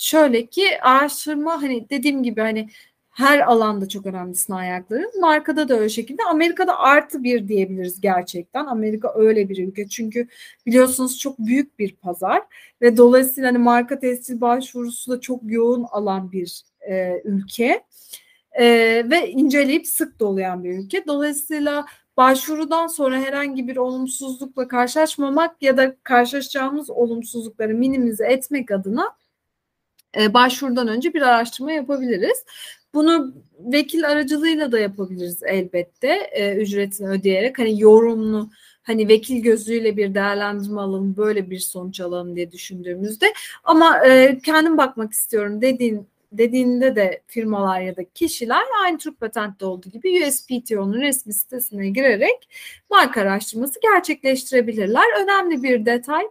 şöyle 0.01 0.47
ki 0.47 0.83
araştırma 0.83 1.63
hani 1.63 1.91
dediğim 1.91 2.23
gibi 2.23 2.41
hani 2.41 2.69
her 3.11 3.39
alanda 3.39 3.89
çok 3.89 4.07
önemli 4.07 4.35
sanayi 4.35 4.73
hakları. 4.73 5.11
Markada 5.21 5.69
da 5.69 5.75
öyle 5.75 5.89
şekilde. 5.89 6.23
Amerika'da 6.31 6.79
artı 6.79 7.23
bir 7.23 7.49
diyebiliriz 7.49 8.01
gerçekten. 8.01 8.67
Amerika 8.67 9.13
öyle 9.15 9.49
bir 9.49 9.69
ülke. 9.69 9.89
Çünkü 9.89 10.29
biliyorsunuz 10.67 11.19
çok 11.19 11.39
büyük 11.39 11.79
bir 11.79 11.97
pazar 11.97 12.43
ve 12.83 12.97
dolayısıyla 12.97 13.49
hani 13.49 13.59
marka 13.59 13.99
tescil 13.99 14.41
başvurusu 14.41 15.13
da 15.13 15.21
çok 15.21 15.41
yoğun 15.45 15.83
alan 15.91 16.33
bir 16.33 16.63
e, 16.89 17.23
ülke. 17.25 17.85
E, 18.53 18.65
ve 19.11 19.31
inceleyip 19.31 19.87
sık 19.87 20.21
dolayan 20.21 20.65
bir 20.65 20.79
ülke. 20.79 21.07
Dolayısıyla 21.07 21.87
başvurudan 22.17 22.87
sonra 22.87 23.21
herhangi 23.21 23.69
bir 23.69 23.77
olumsuzlukla 23.77 24.69
karşılaşmamak 24.69 25.63
ya 25.63 25.77
da 25.77 25.97
karşılaşacağımız 26.03 26.91
olumsuzlukları 26.91 27.75
minimize 27.75 28.27
etmek 28.27 28.71
adına 28.71 29.20
e, 30.19 30.35
başvurudan 30.35 30.89
önce 30.89 31.15
bir 31.15 31.23
araştırma 31.23 31.73
yapabiliriz. 31.73 32.45
Bunu 32.95 33.35
vekil 33.59 34.09
aracılığıyla 34.09 34.73
da 34.73 34.79
yapabiliriz 34.79 35.43
elbette 35.43 36.09
e, 36.33 36.57
ücretini 36.57 37.09
ödeyerek. 37.09 37.59
Hani 37.59 37.81
yorumlu 37.81 38.51
hani 38.83 39.09
vekil 39.09 39.43
gözüyle 39.43 39.97
bir 39.97 40.15
değerlendirme 40.15 40.81
alalım 40.81 41.17
böyle 41.17 41.51
bir 41.51 41.59
sonuç 41.59 42.01
alalım 42.01 42.37
diye 42.37 42.53
düşündüğümüzde. 42.53 43.27
Ama 43.65 44.07
e, 44.07 44.39
kendim 44.39 44.79
bakmak 44.79 45.13
istiyorum. 45.13 45.63
Dediğin 45.63 46.07
dediğinde 46.33 46.97
de 46.97 47.23
firmalar 47.27 47.81
ya 47.81 47.97
da 47.97 48.05
kişiler 48.05 48.63
aynı 48.83 48.99
Türk 48.99 49.21
Patent'te 49.21 49.67
olduğu 49.67 49.91
gibi 49.91 50.27
USPTO'nun 50.27 51.01
resmi 51.01 51.35
sitesine 51.35 51.89
girerek 51.89 52.49
marka 52.91 53.21
araştırması 53.21 53.81
gerçekleştirebilirler. 53.81 55.23
Önemli 55.23 55.63
bir 55.63 55.87
detay, 55.87 56.25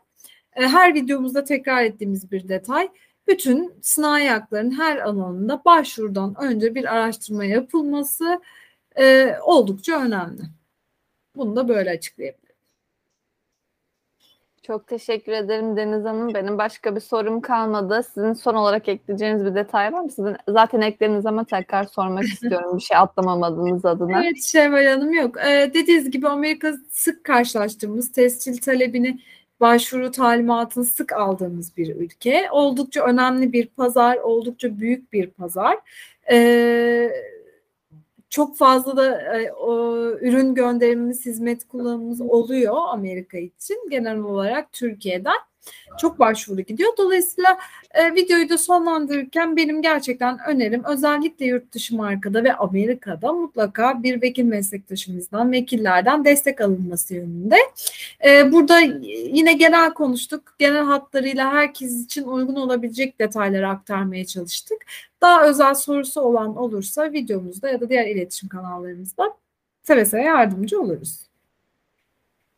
e, 0.55 0.67
her 0.67 0.93
videomuzda 0.95 1.43
tekrar 1.43 1.83
ettiğimiz 1.83 2.31
bir 2.31 2.47
detay 2.47 2.89
bütün 3.29 3.73
sanayi 3.81 4.29
haklarının 4.29 4.79
her 4.79 4.97
alanında 4.97 5.61
başvurudan 5.65 6.35
önce 6.41 6.75
bir 6.75 6.95
araştırma 6.95 7.45
yapılması 7.45 8.41
e, 8.99 9.35
oldukça 9.43 10.01
önemli. 10.01 10.41
Bunu 11.35 11.55
da 11.55 11.67
böyle 11.67 11.89
açıklayabilirim. 11.89 12.49
Çok 14.63 14.87
teşekkür 14.87 15.31
ederim 15.31 15.77
Deniz 15.77 16.05
Hanım. 16.05 16.33
Benim 16.33 16.57
başka 16.57 16.95
bir 16.95 17.01
sorum 17.01 17.41
kalmadı. 17.41 18.03
Sizin 18.13 18.33
son 18.33 18.55
olarak 18.55 18.89
ekleyeceğiniz 18.89 19.45
bir 19.45 19.55
detay 19.55 19.93
var 19.93 20.01
mı? 20.01 20.09
Sizin 20.09 20.35
zaten 20.47 20.81
ekleriniz 20.81 21.25
ama 21.25 21.45
tekrar 21.45 21.83
sormak 21.83 22.23
istiyorum 22.33 22.77
bir 22.77 22.81
şey 22.81 22.97
atlamamadığınız 22.97 23.85
adına. 23.85 24.23
Evet 24.23 24.43
Şevval 24.43 24.85
Hanım 24.85 25.13
yok. 25.13 25.35
Ee, 25.37 25.71
dediğiniz 25.73 26.11
gibi 26.11 26.27
Amerika 26.27 26.73
sık 26.89 27.23
karşılaştığımız 27.23 28.11
tescil 28.11 28.57
talebini 28.57 29.19
başvuru 29.59 30.11
talimatını 30.11 30.85
sık 30.85 31.13
aldığımız 31.13 31.77
bir 31.77 31.95
ülke. 31.95 32.47
Oldukça 32.51 33.05
önemli 33.05 33.53
bir 33.53 33.67
pazar, 33.67 34.17
oldukça 34.17 34.79
büyük 34.79 35.13
bir 35.13 35.27
pazar. 35.27 35.77
Ee, 36.31 37.11
çok 38.29 38.57
fazla 38.57 38.97
da 38.97 39.37
e, 39.37 39.51
o, 39.51 39.97
ürün 40.11 40.55
gönderimimiz, 40.55 41.25
hizmet 41.25 41.67
kullanımımız 41.67 42.21
oluyor 42.21 42.75
Amerika 42.89 43.37
için. 43.37 43.89
Genel 43.89 44.19
olarak 44.19 44.71
Türkiye'den 44.71 45.48
çok 45.99 46.19
başvuru 46.19 46.61
gidiyor. 46.61 46.93
Dolayısıyla 46.97 47.57
e, 47.91 48.15
videoyu 48.15 48.49
da 48.49 48.57
sonlandırırken 48.57 49.57
benim 49.57 49.81
gerçekten 49.81 50.39
önerim 50.47 50.83
özellikle 50.83 51.45
yurt 51.45 51.71
dışı 51.71 51.95
markada 51.95 52.43
ve 52.43 52.55
Amerika'da 52.55 53.33
mutlaka 53.33 54.03
bir 54.03 54.21
vekil 54.21 54.43
meslektaşımızdan, 54.43 55.51
vekillerden 55.51 56.25
destek 56.25 56.61
alınması 56.61 57.13
yönünde. 57.15 57.57
E, 58.25 58.51
burada 58.51 58.79
yine 59.13 59.53
genel 59.53 59.93
konuştuk. 59.93 60.55
Genel 60.59 60.83
hatlarıyla 60.83 61.53
herkes 61.53 62.05
için 62.05 62.23
uygun 62.23 62.55
olabilecek 62.55 63.19
detayları 63.19 63.67
aktarmaya 63.67 64.25
çalıştık. 64.25 64.85
Daha 65.21 65.45
özel 65.45 65.73
sorusu 65.73 66.21
olan 66.21 66.57
olursa 66.57 67.11
videomuzda 67.11 67.69
ya 67.69 67.81
da 67.81 67.89
diğer 67.89 68.07
iletişim 68.07 68.49
kanallarımızda 68.49 69.33
seve 69.83 70.05
seve 70.05 70.21
yardımcı 70.21 70.81
oluruz. 70.81 71.28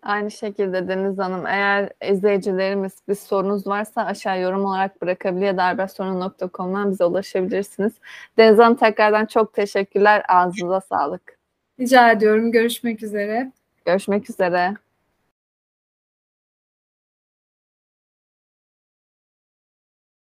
Aynı 0.04 0.32
şekilde 0.32 0.88
Deniz 0.88 1.18
Hanım 1.18 1.46
eğer 1.48 1.90
izleyicilerimiz 2.12 2.94
bir 3.10 3.16
sorunuz 3.16 3.68
varsa 3.68 4.06
aşağı 4.06 4.42
yorum 4.42 4.66
olarak 4.66 5.02
bırakabilir 5.02 5.46
ya 5.46 5.58
da 5.58 5.64
erbersorun.com'dan 5.70 6.92
bize 6.92 7.06
ulaşabilirsiniz. 7.06 7.94
Deniz 8.38 8.60
Hanım 8.60 8.76
tekrardan 8.76 9.26
çok 9.26 9.54
teşekkürler. 9.54 10.24
Ağzınıza 10.28 10.82
sağlık. 10.82 11.38
Rica 11.80 12.12
ediyorum. 12.12 12.52
Görüşmek 12.52 13.04
üzere. 13.04 13.52
Görüşmek 13.86 14.30
üzere. 14.30 14.76